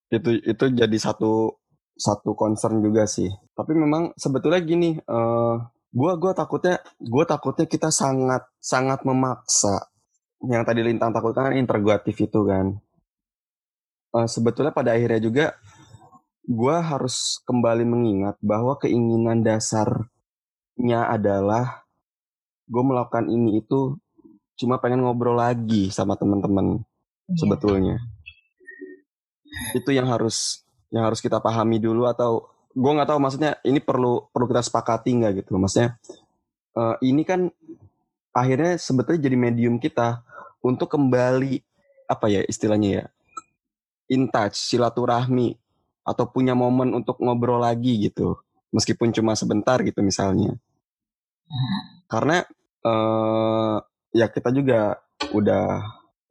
[0.08, 1.52] Itu itu jadi satu
[1.92, 3.28] satu concern juga sih.
[3.52, 5.54] Tapi memang sebetulnya gini, eh
[5.92, 9.92] gua gua takutnya gua takutnya kita sangat sangat memaksa.
[10.40, 12.80] Yang tadi Lintang takutkan kan interrogatif itu kan.
[14.08, 15.46] Eh, sebetulnya pada akhirnya juga
[16.48, 21.84] gua harus kembali mengingat bahwa keinginan dasarnya adalah
[22.68, 23.96] gue melakukan ini itu
[24.60, 26.84] cuma pengen ngobrol lagi sama teman-teman
[27.36, 28.00] sebetulnya.
[29.76, 34.28] Itu yang harus yang harus kita pahami dulu atau gue nggak tahu maksudnya ini perlu
[34.32, 35.56] perlu kita sepakati nggak gitu?
[35.56, 36.00] Maksudnya
[36.76, 37.48] eh, ini kan
[38.32, 40.24] akhirnya sebetulnya jadi medium kita
[40.64, 41.60] untuk kembali
[42.08, 43.04] apa ya istilahnya ya
[44.08, 45.56] in touch silaturahmi
[46.04, 48.40] atau punya momen untuk ngobrol lagi gitu.
[48.72, 50.56] Meskipun cuma sebentar gitu misalnya.
[52.08, 52.44] Karena
[52.84, 53.76] eh
[54.16, 54.96] ya kita juga
[55.32, 55.64] udah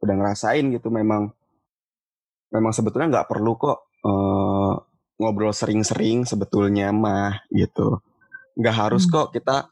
[0.01, 1.29] udah ngerasain gitu memang
[2.53, 4.73] memang sebetulnya nggak perlu kok eh,
[5.17, 8.01] ngobrol sering-sering sebetulnya mah gitu.
[8.57, 9.13] Nggak harus Hmm.
[9.13, 9.69] kok kita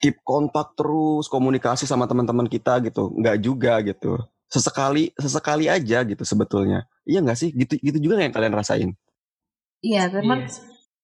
[0.00, 3.12] keep kontak terus komunikasi sama teman-teman kita gitu.
[3.16, 4.16] Nggak juga gitu.
[4.48, 8.90] Sesekali sesekali aja gitu sebetulnya iya nggak sih gitu gitu juga yang kalian rasain
[9.82, 10.54] iya teman Iya.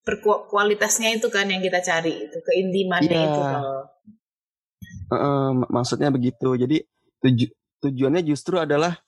[0.06, 3.26] berkualitasnya itu kan yang kita cari itu keintimannya Iya.
[3.34, 3.76] itu kalau
[5.06, 6.58] Heeh, mak- maksudnya begitu.
[6.58, 6.82] Jadi
[7.22, 8.98] tuju- tujuannya justru adalah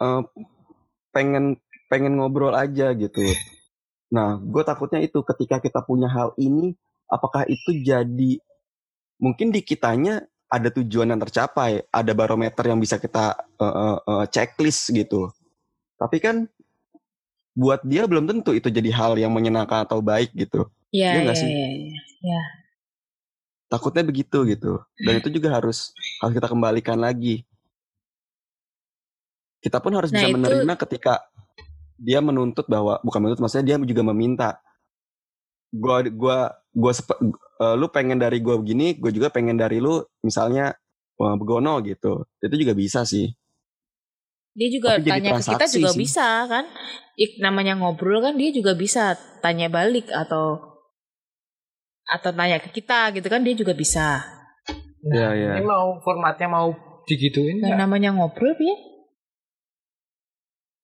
[0.00, 0.22] eh,
[1.12, 1.58] pengen
[1.92, 3.20] pengen ngobrol aja gitu.
[4.14, 6.72] Nah, gue takutnya itu ketika kita punya hal ini,
[7.06, 8.38] apakah itu jadi
[9.20, 15.28] mungkin di kitanya ada tujuan yang tercapai, ada barometer yang bisa kita eh, checklist gitu.
[16.00, 16.36] Tapi kan
[17.52, 20.72] buat dia belum tentu itu jadi hal yang menyenangkan atau baik gitu.
[20.88, 21.50] Iya, Iya iya, sih?
[21.52, 21.68] iya,
[22.24, 22.40] iya.
[23.68, 24.80] Takutnya begitu gitu.
[24.96, 27.44] Dan itu juga harus harus kita kembalikan lagi.
[29.60, 31.20] Kita pun harus Nah, bisa itu- menerima ketika
[32.00, 34.56] dia menuntut bahwa bukan menuntut maksudnya dia juga meminta.
[35.70, 36.38] Gua gua
[36.72, 37.20] gua sepe-
[37.60, 40.74] eh, lu pengen dari gua begini, gua juga pengen dari lu misalnya
[41.20, 42.24] eh, begono gitu.
[42.40, 43.28] Itu juga bisa sih.
[44.50, 45.98] Dia juga Tapi tanya ke kita juga sih.
[46.00, 46.64] bisa kan.
[47.14, 50.58] Ik, namanya ngobrol kan dia juga bisa tanya balik atau
[52.02, 54.24] atau tanya ke kita gitu kan dia juga bisa.
[55.00, 55.50] Nah, Iya, iya.
[55.56, 56.74] Ini mau formatnya mau
[57.06, 57.78] digituin Nah, nggak?
[57.78, 58.76] namanya ngobrol ya.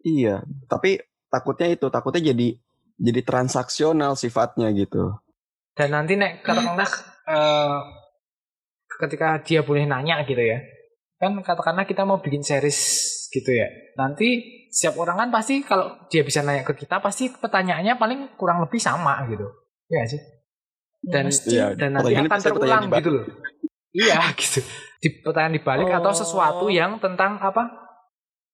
[0.02, 0.36] Iya,
[0.70, 2.48] tapi takutnya itu, takutnya jadi
[2.96, 5.18] jadi transaksional sifatnya gitu.
[5.74, 6.88] Dan nanti nek katakanlah
[7.26, 7.76] eh,
[9.02, 10.62] ketika dia boleh nanya gitu ya.
[11.18, 12.78] Kan katakanlah kita mau bikin series
[13.36, 13.68] gitu ya.
[14.00, 14.40] Nanti
[14.72, 18.80] setiap orang kan pasti kalau dia bisa nanya ke kita pasti pertanyaannya paling kurang lebih
[18.80, 19.44] sama gitu.
[19.92, 20.20] Iya sih?
[21.06, 21.48] dan Mesti.
[21.54, 23.24] Iya, dan nanti akan terulang gitu loh.
[23.94, 24.60] iya gitu.
[24.98, 26.16] Di pertanyaan dibalik atau Oh.
[26.16, 27.86] sesuatu yang tentang apa?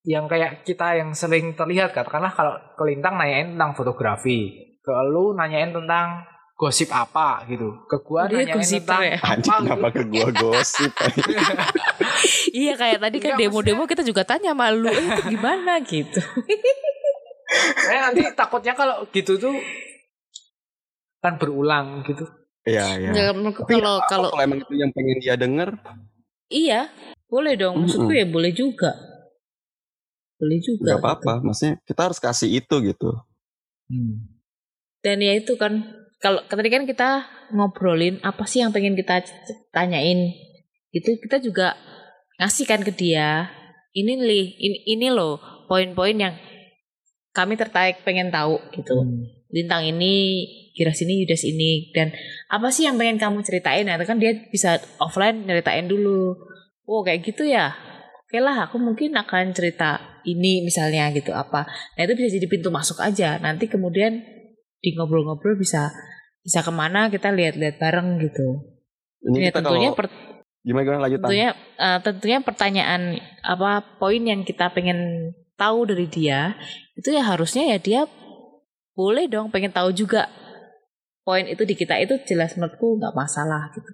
[0.03, 4.51] Yang kayak kita yang sering terlihat katakanlah kalau ke Lintang nanyain tentang fotografi,
[4.83, 6.27] ke lu nanyain tentang
[6.63, 7.83] gosip apa gitu.
[7.91, 9.17] Ke gua Oh, dia nanyain gosip tentang ya?
[9.19, 9.99] Anjing apa kenapa gitu.
[9.99, 10.93] ke gua gosip?
[12.53, 16.21] Iya kayak tadi kan demo-demo kita juga tanya malu eh, itu gimana gitu.
[17.83, 19.57] Saya nanti takutnya kalau gitu tuh
[21.19, 22.23] kan berulang gitu.
[22.63, 23.11] Iya, iya.
[23.11, 25.75] Nggak, kalau apa kalau kalau emang itu yang pengen dia denger,
[26.47, 26.87] iya
[27.27, 27.83] boleh dong.
[27.83, 28.95] Maksudku ya boleh juga.
[30.39, 30.95] Boleh juga.
[30.95, 31.33] nggak apa-apa.
[31.43, 33.11] Maksudnya kita harus kasih itu gitu.
[35.03, 39.27] Dan ya itu kan kalau tadi kan kita ngobrolin apa sih yang pengen kita
[39.75, 40.31] tanyain.
[40.95, 41.75] Itu kita juga
[42.39, 43.51] ngasihkan ke dia.
[43.93, 46.35] Ini nih, ini, ini loh poin-poin yang
[47.35, 49.03] kami tertarik pengen tahu gitu.
[49.53, 52.15] Lintang ini, kira sini, Yudas ini dan
[52.49, 53.85] apa sih yang pengen kamu ceritain?
[53.85, 56.39] Nah, kan dia bisa offline ceritain dulu.
[56.87, 57.75] Oh, kayak gitu ya.
[58.25, 61.69] Oke lah, aku mungkin akan cerita ini misalnya gitu apa.
[61.69, 63.37] Nah itu bisa jadi pintu masuk aja.
[63.37, 64.25] Nanti kemudian
[64.83, 65.93] di ngobrol-ngobrol bisa
[66.43, 68.63] bisa ke mana kita lihat-lihat bareng gitu.
[69.23, 70.15] Ini Ya, kita tentunya kalau per-
[70.63, 71.23] gimana gimana lanjutan.
[71.27, 73.03] tentunya eh, tentunya pertanyaan
[73.43, 76.55] apa poin yang kita pengen tahu dari dia
[76.95, 78.01] itu ya harusnya ya dia
[78.95, 80.31] boleh dong pengen tahu juga
[81.23, 83.91] poin itu di kita itu jelas menurutku nggak masalah gitu.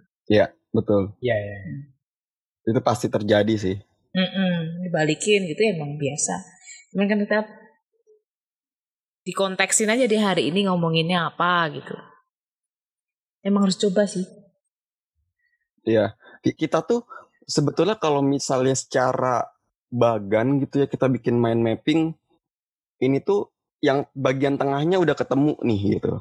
[0.72, 1.16] Betul.
[1.24, 1.58] Iya, iya.
[2.68, 3.76] Itu pasti terjadi sih.
[4.12, 6.34] Mm-mm, dibalikin gitu emang biasa.
[6.92, 7.38] Cuman kan kita
[9.24, 11.96] dikonteksin aja di hari ini ngomonginnya apa gitu.
[13.42, 14.26] Emang harus coba sih.
[15.86, 16.14] Iya.
[16.44, 17.06] Ki- Kita tuh
[17.46, 19.46] sebetulnya kalau misalnya secara
[19.88, 22.12] bagan gitu ya kita bikin mind mapping
[23.00, 23.48] ini tuh
[23.80, 26.20] yang bagian tengahnya udah ketemu nih gitu.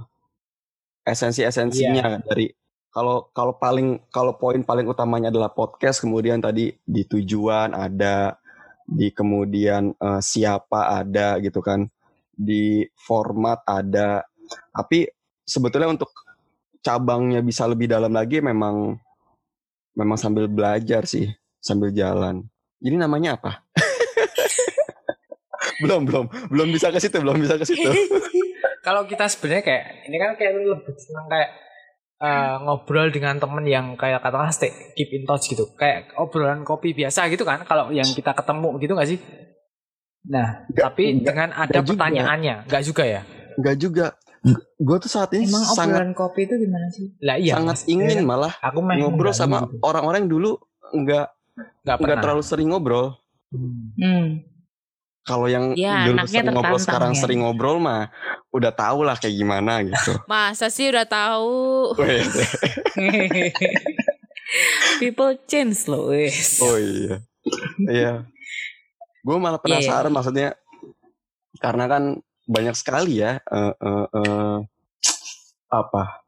[1.03, 2.47] Esensi-esensinya dari
[2.93, 8.39] kalau kalau paling kalau poin paling utamanya adalah podcast kemudian tadi di tujuan ada
[8.87, 11.85] di kemudian eh, siapa ada gitu kan
[12.31, 14.23] di format ada
[14.71, 15.09] tapi
[15.43, 16.13] sebetulnya untuk
[16.79, 18.95] cabangnya bisa lebih dalam lagi memang
[19.93, 21.25] memang sambil belajar sih
[21.57, 22.45] sambil jalan
[22.79, 23.65] ini namanya apa
[25.81, 27.89] belum belum belum bisa ke situ belum bisa ke situ
[28.77, 31.49] Kalau kita sebenarnya kayak ini kan kayak lebih senang kayak
[32.23, 35.67] eh, ngobrol dengan temen yang kayak katakanlah stay keep in touch gitu.
[35.75, 39.19] Kayak obrolan kopi biasa gitu kan kalau yang kita ketemu gitu gak sih?
[40.31, 41.83] Nah, Nggak- tapi nggak- dengan ada juga.
[41.99, 43.21] pertanyaannya, nggak juga ya?
[43.59, 44.05] nggak juga
[44.77, 47.11] gue tuh saat ini Emang sangat obrolan kopi itu gimana sih?
[47.19, 49.79] Lah iya, sangat ingin kan malah aku main ngobrol sama gitu.
[49.81, 50.49] orang-orang yang dulu
[50.93, 51.25] nggak
[51.83, 53.13] nggak terlalu sering ngobrol
[53.95, 54.43] Hmm.
[55.23, 57.17] kalau yang Ya, dulu sering ngobrol sekarang ya.
[57.17, 58.09] sering ngobrol mah
[58.49, 61.91] udah tau lah kayak gimana gitu Masa sih udah tahu?
[64.97, 66.57] People change loh, wes.
[66.59, 67.15] oh iya
[67.87, 68.11] iya
[69.21, 70.47] gue malah Iya, penasaran maksudnya
[71.57, 72.03] karena kan
[72.47, 74.57] banyak sekali ya eh, eh, eh,
[75.67, 76.23] apa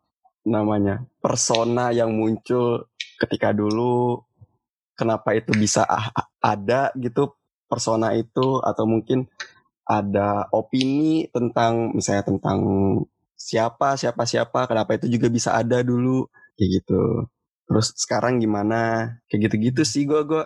[0.47, 2.88] namanya persona yang muncul
[3.20, 4.20] ketika dulu
[4.99, 7.36] kenapa itu bisa a- a- ada gitu
[7.70, 9.28] persona itu atau mungkin
[9.88, 12.59] ada opini tentang misalnya tentang
[13.39, 16.28] siapa siapa siapa kenapa itu juga bisa ada dulu
[16.59, 17.26] kayak gitu.
[17.70, 19.13] Terus sekarang gimana?
[19.30, 20.43] Kayak gitu-gitu sih gue gue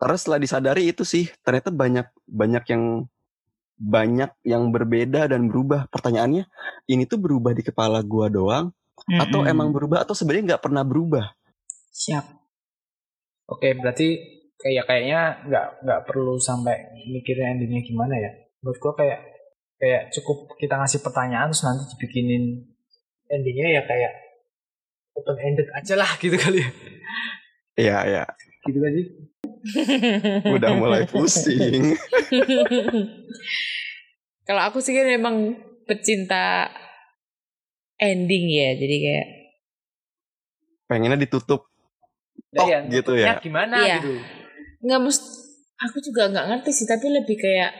[0.00, 2.84] karena setelah disadari itu sih ternyata banyak banyak yang
[3.80, 6.44] banyak yang berbeda dan berubah pertanyaannya
[6.92, 8.68] ini tuh berubah di kepala gua doang
[9.16, 9.48] atau Mm-mm.
[9.48, 11.32] emang berubah atau sebenarnya nggak pernah berubah
[11.90, 12.24] siap?
[13.50, 14.14] Oke, berarti
[14.60, 16.76] kayak kayaknya nggak nggak perlu sampai
[17.10, 18.30] mikirin endingnya gimana ya.
[18.62, 19.20] Menurut gua kayak
[19.80, 22.44] kayak cukup kita ngasih pertanyaan terus nanti dibikinin
[23.32, 24.12] endingnya ya kayak
[25.16, 26.70] open ended aja lah gitu kali ya.
[27.80, 28.24] iya iya
[28.68, 29.06] Gitu kan sih.
[30.56, 31.94] Udah mulai pusing
[34.40, 35.54] Kalau aku sih kan memang
[35.86, 36.66] pecinta
[38.02, 39.26] ending ya, jadi kayak
[40.90, 41.70] pengennya ditutup
[42.50, 43.38] Nah, Tok ya, gitu ya.
[43.38, 43.96] Gimana Iya.
[44.02, 44.10] gitu.
[44.80, 45.22] nggak must
[45.78, 47.70] aku juga nggak ngerti sih tapi lebih kayak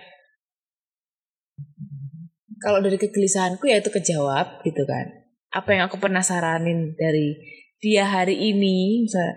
[2.60, 5.10] kalau dari kegelisahanku ya itu kejawab gitu kan
[5.50, 7.34] apa yang aku penasaranin dari
[7.82, 9.34] dia hari ini misalnya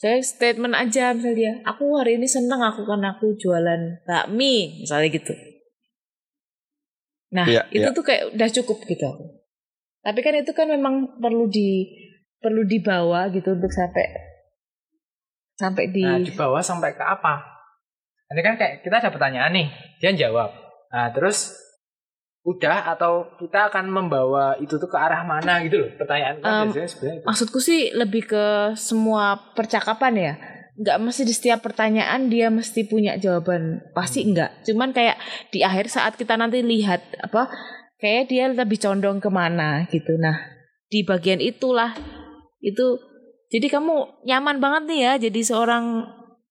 [0.00, 5.12] saya statement aja misalnya dia aku hari ini seneng aku karena aku jualan bakmi misalnya
[5.12, 5.36] gitu
[7.30, 7.94] nah Iya, itu iya.
[7.94, 9.24] tuh kayak udah cukup gitu aku
[10.00, 11.84] tapi kan itu kan memang perlu di
[12.40, 14.30] perlu dibawa gitu untuk sampai
[15.60, 17.44] sampai di Nah, di bawah sampai ke apa?
[18.32, 19.68] Ini kan kayak kita ada pertanyaan nih,
[20.00, 20.48] dia jawab.
[20.88, 21.52] Nah, terus
[22.40, 26.88] udah atau kita akan membawa itu tuh ke arah mana gitu loh pertanyaan Um, biasanya
[26.88, 27.26] sebenarnya itu.
[27.28, 28.44] Maksudku sih lebih ke
[28.80, 30.32] semua percakapan ya.
[30.80, 33.84] Nggak mesti di setiap pertanyaan dia mesti punya jawaban.
[33.92, 34.64] Pasti enggak.
[34.64, 35.20] Cuman kayak
[35.52, 37.52] di akhir saat kita nanti lihat apa
[38.00, 40.16] kayak dia lebih condong ke mana gitu.
[40.16, 40.40] Nah
[40.88, 41.92] di bagian itulah
[42.64, 42.96] itu
[43.50, 45.84] jadi kamu nyaman banget nih ya jadi seorang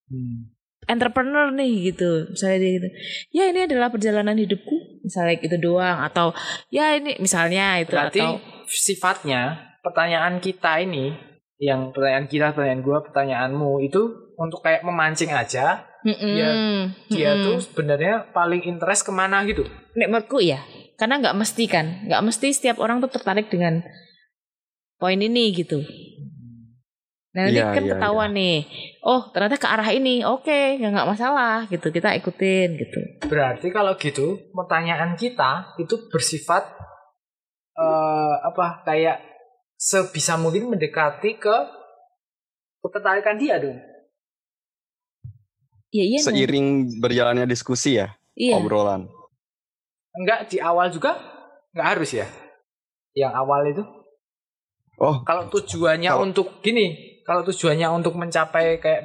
[0.10, 0.50] Hmm.
[0.90, 2.88] entrepreneur nih gitu misalnya dia gitu
[3.30, 6.30] ya ini adalah perjalanan hidupku misalnya gitu doang atau
[6.70, 8.38] ya ini misalnya itu Berarti atau
[8.70, 9.42] sifatnya
[9.82, 11.12] pertanyaan kita ini
[11.60, 14.00] yang pertanyaan kita, pertanyaan gua, pertanyaanmu itu
[14.40, 15.84] untuk kayak memancing aja.
[16.08, 16.56] Mm-mm, Dia-
[17.12, 17.44] Dia mm-mm.
[17.44, 19.68] tuh sebenarnya paling interest ke mana gitu.
[19.92, 20.64] Menurutku ya
[20.96, 23.84] karena nggak mesti kan nggak mesti setiap orang tuh tertarik dengan
[25.00, 25.80] poin ini gitu
[27.30, 28.58] nah nanti Iya, kan iya, ketahuan nih
[29.02, 33.94] oh ternyata ke arah ini oke ya nggak masalah gitu kita ikutin gitu Berarti kalau
[33.96, 36.66] gitu pertanyaan kita itu bersifat
[37.76, 39.22] eh apa kayak
[39.76, 41.56] sebisa mungkin mendekati ke
[42.80, 43.78] ketertarikan dia dong.
[45.90, 46.20] iya iya.
[46.20, 46.68] Seiring
[47.00, 49.08] berjalannya diskusi ya, iya obrolan.
[50.12, 51.16] Enggak di awal juga
[51.72, 52.28] nggak harus ya.
[53.14, 53.84] Yang awal itu
[55.00, 59.02] Oh, kalau tujuannya Kalau- untuk gini, kalau tujuannya untuk mencapai kayak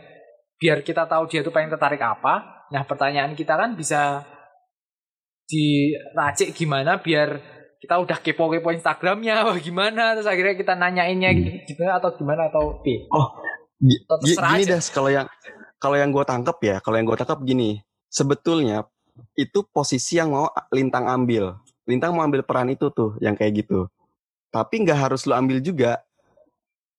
[0.57, 2.65] biar kita tahu dia tuh pengen tertarik apa.
[2.73, 4.25] Nah, pertanyaan kita kan bisa
[5.45, 7.37] diracik gimana biar
[7.77, 13.05] kita udah kepo-kepo Instagramnya apa gimana terus akhirnya kita nanyainnya gitu atau gimana atau P.
[14.25, 15.29] terserah gini dah kalau yang
[15.85, 17.77] kalau yang gue tangkap ya, kalau yang gue tangkap gini,
[18.09, 18.89] sebetulnya
[19.37, 21.61] itu posisi yang mau Lintang ambil.
[21.85, 23.85] Lintang mau ambil peran itu tuh, yang kayak gitu.
[24.49, 26.01] Tapi nggak harus lu ambil juga.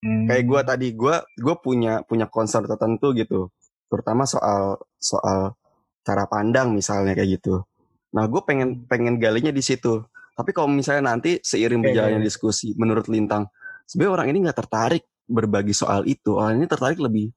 [0.03, 3.49] Kayak gue tadi, gue gue punya punya concern tertentu gitu,
[3.89, 5.55] terutama soal soal
[6.05, 7.65] cara pandang misalnya kayak gitu.
[8.13, 10.05] Nah, gue pengen pengen galinya di situ.
[10.35, 13.47] Tapi kalau misalnya nanti seiring berjalannya diskusi, menurut Lintang,
[13.87, 16.35] sebenarnya orang ini nggak tertarik berbagi soal itu.
[16.35, 17.31] Orang ini tertarik lebih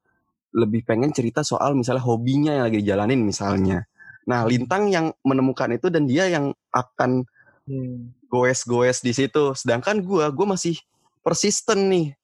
[0.53, 3.87] lebih pengen cerita soal misalnya hobinya yang lagi dijalanin misalnya.
[4.29, 7.25] Nah, Lintang yang menemukan itu dan dia yang akan
[7.69, 8.17] Hmm.
[8.33, 9.53] goes-goes di situ.
[9.53, 10.81] Sedangkan gua, gua masih
[11.21, 12.17] persisten nih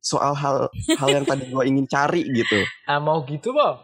[0.00, 2.62] soal hal hal yang tadi gua ingin cari gitu.
[2.86, 3.78] Ah, mau gitu, Bo?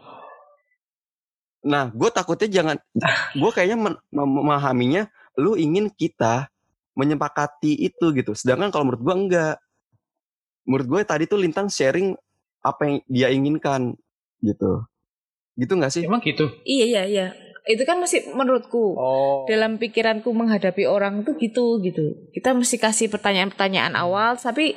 [1.59, 2.77] Nah, gue takutnya jangan,
[3.35, 6.47] gue kayaknya memahaminya, lu ingin kita
[6.95, 8.31] menyepakati itu gitu.
[8.31, 9.55] Sedangkan kalau menurut gue enggak.
[10.63, 12.15] Menurut gue tadi tuh Lintang sharing
[12.63, 13.95] apa yang dia inginkan
[14.39, 14.87] gitu.
[15.59, 16.03] Gitu nggak sih?
[16.07, 16.47] Emang gitu?
[16.63, 17.27] iya iya iya
[17.69, 19.45] itu kan masih menurutku Oh.
[19.45, 24.73] dalam pikiranku menghadapi orang tuh gitu gitu kita mesti kasih pertanyaan-pertanyaan awal tapi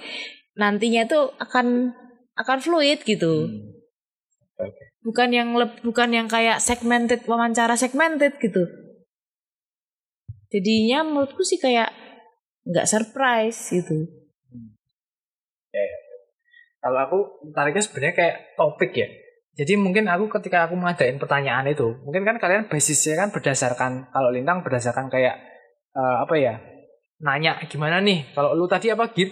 [0.57, 1.97] nantinya itu akan
[2.37, 4.71] akan fluid gitu Hmm.
[5.03, 8.63] bukan yang leb- bukan yang kayak segmented wawancara segmented gitu
[10.53, 11.91] jadinya menurutku sih kayak
[12.69, 14.07] nggak surprise gitu
[16.83, 17.19] Kalau aku
[17.55, 19.07] tariknya sebenarnya kayak topik ya.
[19.55, 24.35] Jadi mungkin aku ketika aku ngadain pertanyaan itu, mungkin kan kalian basisnya kan berdasarkan kalau
[24.35, 25.39] lintang berdasarkan kayak
[25.95, 26.59] eh, apa ya?
[27.23, 28.35] Nanya gimana nih?
[28.35, 29.31] Kalau lu tadi apa git?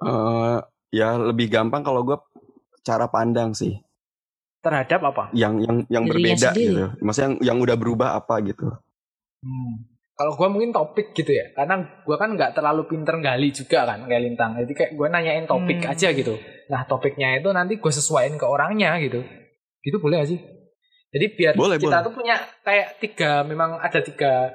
[0.00, 0.56] Eh,
[0.90, 2.18] ya lebih gampang kalau gue
[2.82, 3.78] cara pandang sih.
[4.60, 5.24] Terhadap apa?
[5.36, 6.64] Yang yang yang Dirinya berbeda sendiri.
[6.72, 6.84] gitu.
[7.04, 8.66] Maksudnya yang yang udah berubah apa gitu.
[9.40, 9.74] Hmm.
[10.14, 14.06] Kalau gua mungkin topik gitu ya, karena gua kan nggak terlalu pinter gali juga kan
[14.06, 14.54] kayak lintang.
[14.62, 15.90] Jadi kayak gua nanyain topik Hmm.
[15.90, 16.38] aja gitu.
[16.70, 19.20] Nah topiknya itu nanti gue sesuaiin ke orangnya gitu.
[19.84, 20.40] Gitu boleh gak sih?
[21.12, 22.06] Jadi biar Boleh, kita boleh.
[22.08, 24.48] tuh punya kayak tiga, memang ada tiga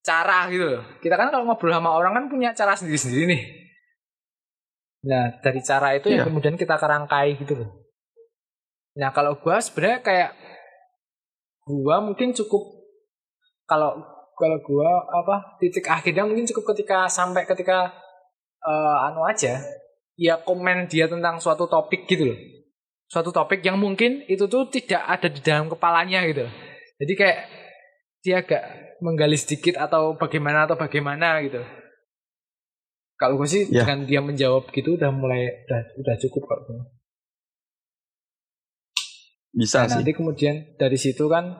[0.00, 0.82] cara gitu loh.
[1.02, 3.42] Kita kan kalau ngobrol sama orang kan punya cara sendiri-sendiri nih.
[5.06, 6.28] Nah dari cara itu yang Iya.
[6.28, 7.70] kemudian kita kerangkai gitu loh.
[8.98, 10.30] Nah kalau gua sebenarnya kayak
[11.62, 12.62] gua mungkin cukup
[13.66, 14.02] kalau
[14.34, 17.94] kalau gua apa titik akhirnya mungkin cukup ketika sampai ketika
[18.62, 19.62] eh, anu aja
[20.16, 22.38] ya komen dia tentang suatu topik gitu loh
[23.06, 26.48] suatu topik yang mungkin itu tuh tidak ada di dalam kepalanya gitu
[26.98, 27.38] jadi kayak
[28.24, 28.62] dia agak
[29.04, 31.62] menggali sedikit atau bagaimana atau bagaimana gitu
[33.16, 33.82] kalau gue sih Ya.
[33.82, 36.60] dengan dia menjawab gitu udah mulai udah udah cukup kok
[39.56, 39.94] Bisa Nah, sih.
[40.00, 41.56] nanti kemudian dari situ kan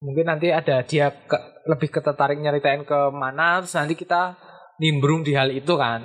[0.00, 4.36] mungkin nanti ada dia ke- lebih ketertarik nyeritain ke mana terus nanti kita
[4.76, 6.00] nimbrung di hal itu kan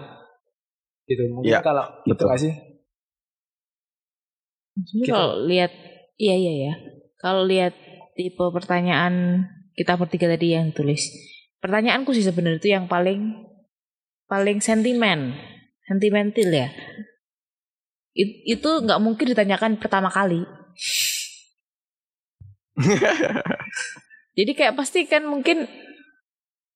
[1.06, 2.28] gitu mungkin Iya, kalau gitu betul.
[2.32, 2.54] gak sih
[4.76, 5.08] Gitu.
[5.08, 5.72] kalau lihat
[6.20, 6.74] iya iya ya.
[7.16, 7.72] Kalau lihat
[8.16, 11.00] tipe pertanyaan kita bertiga tadi yang tulis.
[11.64, 13.40] Pertanyaanku sih sebenarnya itu yang paling
[14.26, 15.34] paling sentimen,
[15.86, 16.70] sentimental ya.
[18.16, 20.44] It- itu nggak mungkin ditanyakan pertama kali.
[24.38, 25.64] Jadi kayak pasti kan mungkin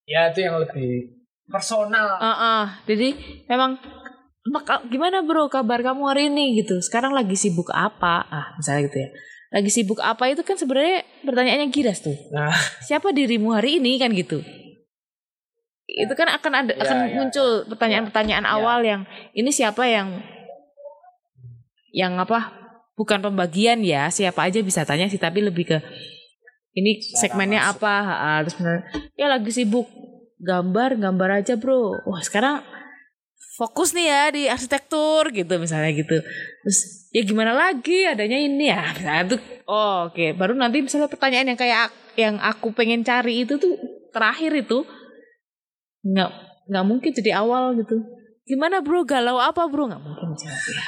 [0.09, 2.17] Ya itu yang lebih personal.
[2.17, 2.65] Ah, ah.
[2.89, 3.13] jadi
[3.45, 3.77] memang
[4.49, 6.81] "Mak, gimana bro kabar kamu hari ini gitu.
[6.81, 8.25] Sekarang lagi sibuk apa?
[8.25, 9.09] Ah, misalnya gitu ya.
[9.53, 12.17] Lagi sibuk apa itu kan sebenarnya pertanyaannya giras tuh.
[12.33, 12.49] Nah,
[12.81, 14.41] Siapa dirimu hari ini kan gitu.
[15.89, 18.51] Itu kan akan ada Ya, akan ya, muncul pertanyaan-pertanyaan Ya.
[18.51, 19.01] awal yang
[19.33, 20.21] ini siapa yang
[21.91, 22.53] yang apa?
[22.93, 25.77] Bukan pembagian ya, siapa aja bisa tanya sih tapi lebih ke
[26.75, 27.81] ini segmennya masuk.
[27.81, 27.95] apa?
[28.43, 28.77] Terus bener,
[29.15, 29.87] ya lagi sibuk
[30.37, 32.05] gambar, gambar aja, Bro.
[32.05, 32.61] Wah, sekarang
[33.55, 36.15] fokus nih ya di arsitektur gitu misalnya gitu.
[36.61, 36.79] Terus
[37.09, 38.93] ya gimana lagi adanya ini ya.
[38.93, 43.47] Misalnya tuh oh, oke, baru nanti misalnya pertanyaan yang kayak ak- yang aku pengen cari
[43.47, 43.79] itu tuh
[44.11, 44.83] terakhir itu
[46.01, 46.29] nggak
[46.69, 47.99] nggak mungkin jadi awal gitu.
[48.45, 50.83] Gimana bro galau apa bro nggak mungkin jawab ya.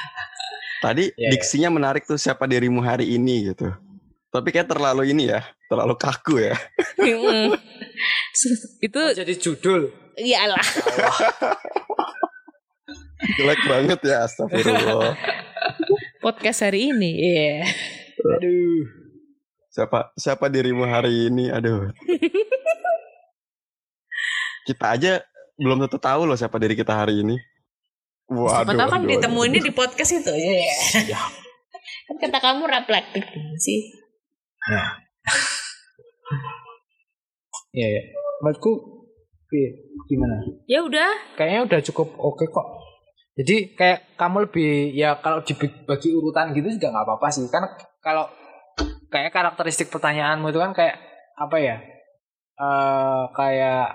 [0.82, 1.28] Tadi Iya, iya.
[1.30, 3.70] diksinya menarik tuh siapa dirimu hari ini gitu.
[4.32, 6.56] Tapi kayak terlalu ini ya, terlalu kaku ya.
[6.98, 7.52] Mm.
[8.86, 9.92] itu jadi judul.
[10.12, 10.60] iyalah
[13.38, 15.14] Jelek banget ya, astagfirullah.
[16.18, 17.10] podcast hari ini.
[17.14, 17.70] Iya.
[18.18, 18.82] Aduh.
[19.72, 21.48] Siapa siapa dirimu hari ini?
[21.48, 21.88] Aduh.
[24.62, 25.12] Kita aja
[25.58, 27.36] belum tentu tahu loh siapa diri kita hari ini.
[28.30, 28.64] Waduh.
[28.64, 30.32] Siapa tahu kan ditemuinnya di podcast itu.
[30.32, 31.20] Iya.
[32.08, 33.24] kan kata kamu reflektif
[33.58, 33.80] sih.
[37.72, 38.02] Iya, ya.
[38.44, 38.72] Menurutku
[39.48, 39.70] iya,
[40.04, 40.44] gimana?
[40.68, 41.08] Ya udah.
[41.40, 42.68] Kayaknya udah cukup oke kok.
[43.32, 47.48] Jadi kayak kamu lebih ya kalau dibagi urutan gitu juga nggak apa-apa sih.
[47.48, 47.64] Kan
[48.04, 48.28] kalau
[49.08, 51.00] kayak karakteristik pertanyaanmu itu kan kayak
[51.40, 51.76] apa ya?
[52.52, 53.88] eh kayak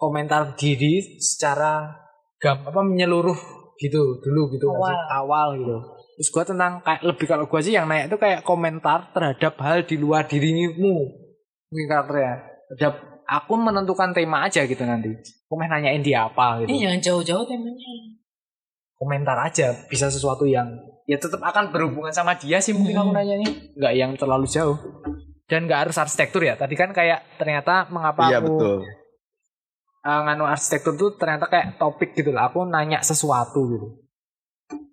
[0.00, 1.92] komentar diri secara
[2.40, 3.36] gam apa menyeluruh
[3.76, 4.96] gitu dulu gitu sih?
[5.12, 5.76] awal gitu.
[6.16, 9.84] Terus gua tentang kayak lebih kalau gua sih yang nanya itu kayak komentar terhadap hal
[9.84, 10.96] di luar dirimu
[11.68, 12.34] mungkin karakternya
[12.72, 12.94] terhadap
[13.24, 15.12] aku menentukan tema aja gitu nanti.
[15.44, 17.92] Aku main nanyain dia apa gitu Ini jangan jauh-jauh temanya.
[18.94, 20.68] komentar aja bisa sesuatu yang
[21.04, 23.02] ya tetap akan berhubungan sama dia sih mungkin Hmm.
[23.02, 24.76] aku nanyanya nggak yang terlalu jauh
[25.46, 28.76] dan nggak harus arsitektur ya tadi kan kayak ternyata mengapa Iya aku betul.
[30.00, 33.88] Uh, nganu arsitektur tuh ternyata kayak topik gitu lah aku nanya sesuatu gitu.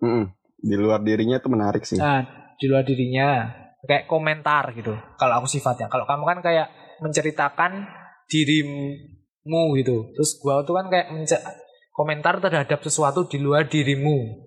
[0.02, 0.24] Mm-mm.
[0.58, 1.96] Di luar dirinya itu menarik sih.
[1.96, 2.24] nah
[2.58, 3.48] di luar dirinya.
[3.78, 5.86] Kayak komentar gitu kalau aku sifatnya.
[5.86, 6.66] Kalau kamu kan kayak
[6.98, 7.86] menceritakan
[8.26, 10.10] dirimu gitu.
[10.12, 11.46] Terus gua tuh kan kayak mence-
[11.94, 14.46] komentar terhadap sesuatu di luar dirimu.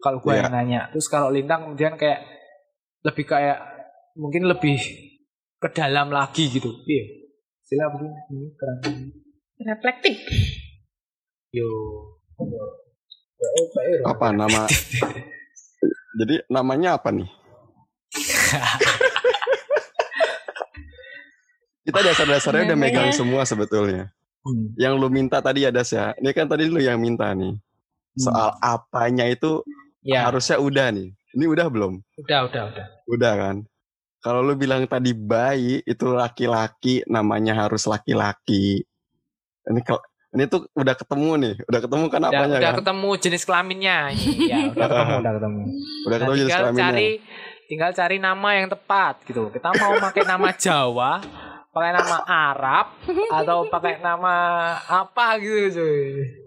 [0.00, 0.48] Kalau gua Iya.
[0.48, 0.80] yang nanya.
[0.92, 2.24] Terus kalau lintang kemudian kayak
[3.04, 3.60] lebih kayak
[4.16, 4.80] mungkin lebih
[5.60, 6.72] ke dalam lagi gitu.
[6.88, 7.04] Iya.
[7.64, 8.78] Sila begini ini keren
[9.62, 10.18] Reflektif.
[11.54, 11.70] yo
[12.34, 14.10] Ya.
[14.10, 14.66] Apa nama?
[16.18, 17.30] Jadi namanya apa nih?
[21.84, 24.08] Kita dasar-dasarnya udah megang semua sebetulnya.
[24.42, 24.72] Hmm.
[24.80, 26.16] Yang lu minta tadi ada ya.
[26.16, 27.54] Ini kan tadi lu yang minta nih.
[28.16, 29.60] Soal apanya itu
[30.00, 31.12] ya harusnya udah nih.
[31.34, 31.98] Ini udah belum?
[32.24, 33.56] udah udah udah Udah kan?
[34.24, 38.86] Kalau lu bilang tadi bayi itu laki-laki namanya harus laki-laki.
[39.64, 39.80] Ini
[40.34, 42.78] ini tuh udah ketemu nih, udah ketemu kan udah, apanya udah kan?
[42.82, 43.98] ketemu jenis kelaminnya
[44.50, 45.70] ya udah ketemu udah ketemu Udah
[46.04, 46.82] Nah, ketemu jenis tinggal kelaminnya.
[46.90, 47.08] cari
[47.64, 49.42] tinggal cari nama yang tepat gitu.
[49.48, 51.12] Kita mau pakai nama Jawa,
[51.70, 52.86] pakai nama Arab
[53.30, 54.34] atau pakai nama
[54.84, 56.02] apa gitu cuy.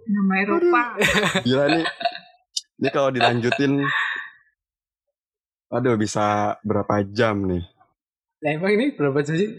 [0.05, 0.84] Nama Eropa.
[1.47, 1.86] Gila nih.
[2.78, 3.82] Ini kalau dilanjutin
[5.68, 7.63] Aduh bisa berapa jam nih?
[8.39, 9.51] Nah emang ini berapa jam sih?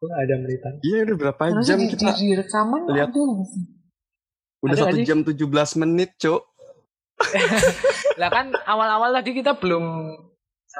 [0.00, 0.72] Gue ada menitan.
[0.80, 2.08] Iya udah berapa Terus jam di, kita?
[2.16, 3.12] di, di rekaman lihat.
[3.12, 3.64] ada nggak sih?
[4.64, 6.42] Udah satu jam 17 menit, Cok.
[8.20, 9.84] Lah kan awal-awal tadi kita belum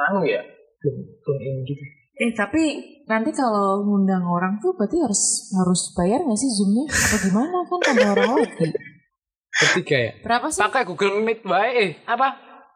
[0.08, 0.40] anu ya,
[0.80, 1.84] belum belum gitu.
[2.16, 2.62] Eh tapi
[3.04, 6.88] nanti kalau ngundang orang tuh berarti harus harus bayar nggak sih zoomnya?
[6.88, 8.68] Apa gimana kan tambah orang lagi?
[9.60, 10.12] Ketiga ya.
[10.24, 10.60] Berapa sih?
[10.64, 11.74] Pakai Google Meet baik.
[11.76, 12.28] Eh apa?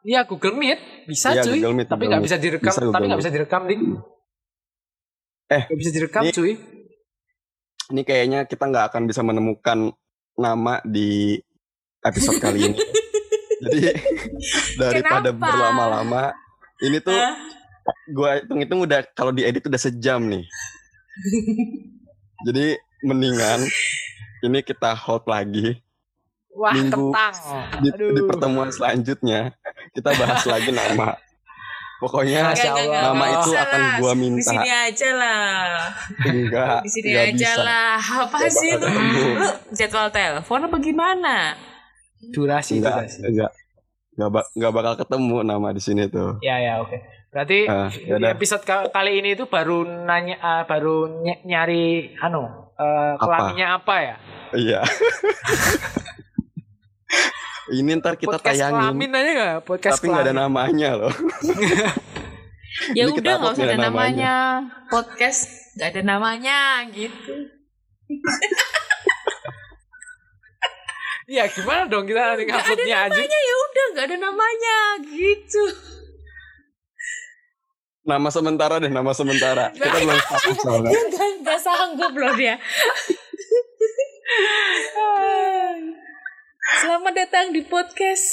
[0.05, 1.61] Iya Google Meet bisa Iya, cuy.
[1.65, 2.69] Google Meet, tapi nggak bisa direkam.
[2.69, 3.81] Bisa tapi nggak bisa direkam dik.
[5.47, 6.53] Eh, Nggak bisa direkam ini- cuy.
[7.85, 9.93] Ini kayaknya kita nggak akan bisa menemukan
[10.35, 11.37] nama di
[12.01, 12.79] episode kali ini.
[13.65, 13.81] Jadi
[14.77, 15.45] daripada Kenapa?
[15.47, 16.23] berlama-lama,
[16.81, 17.37] ini tuh Hah?
[18.11, 20.45] gua hitung-hitung udah kalau diedit udah sejam nih.
[22.43, 22.67] Jadi
[23.03, 23.61] mendingan
[24.43, 25.81] ini kita hold lagi
[26.51, 27.35] Wah Minggu- kentang.
[27.81, 28.13] di, Aduh.
[28.13, 29.53] di pertemuan selanjutnya
[29.93, 31.17] kita bahas lagi nama.
[31.97, 32.85] Pokoknya Masya Nggak, nggak, Allah.
[32.85, 34.45] nggak, nama itu akan gua Di minta.
[34.45, 35.55] sini aja lah.
[36.23, 37.63] Enggak, Di sini enggak aja bisa.
[37.63, 37.97] lah.
[37.97, 38.87] Apa Nggak sih lu?
[39.35, 41.37] Lu jadwal telepon apa gimana?
[42.27, 43.19] Durasi Enggak, durasi.
[43.23, 43.51] enggak.
[44.13, 46.37] Enggak, ba- enggak bakal ketemu nama di sini tuh.
[46.41, 46.97] Ya ya oke.
[47.29, 48.31] Berarti Ah, di yaudah.
[48.31, 51.85] episode ka- kali ini itu baru nanya ah, baru ny- nyari
[52.17, 54.15] anu eh, kelaminnya apa ya?
[54.53, 54.81] Iya.
[57.73, 59.57] Ini ntar kita Podcast tayangin, kelamin aja nggak?
[59.65, 61.15] Podcast tapi nggak ada namanya loh.
[62.91, 64.35] Ya kita udah nggak usah ada ada namanya.
[64.91, 65.41] Podcast
[65.79, 67.55] nggak ada namanya gitu.
[71.31, 73.15] Iya gimana dong kita nanti nguploadnya aja?
[73.15, 75.65] namanya ya udah nggak ada namanya gitu.
[78.05, 79.71] Nama sementara deh, nama sementara.
[79.71, 80.93] Kita belum status soalnya.
[80.93, 82.59] Nggak nggak sanggup loh dia.
[86.65, 88.25] Selamat datang di podcast.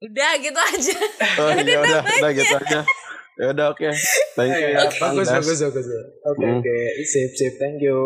[0.00, 0.96] Udah gitu aja.
[1.36, 2.80] Oh iya udah, udah gitu aja.
[3.36, 3.88] Ya udah oke.
[4.32, 4.88] Thank you ya.
[4.88, 5.44] Bagus, Andas.
[5.44, 5.86] bagus, bagus.
[6.24, 6.58] Oke, Hmm.
[6.64, 6.76] oke.
[7.04, 7.54] Sip, sip.
[7.60, 8.00] Thank you.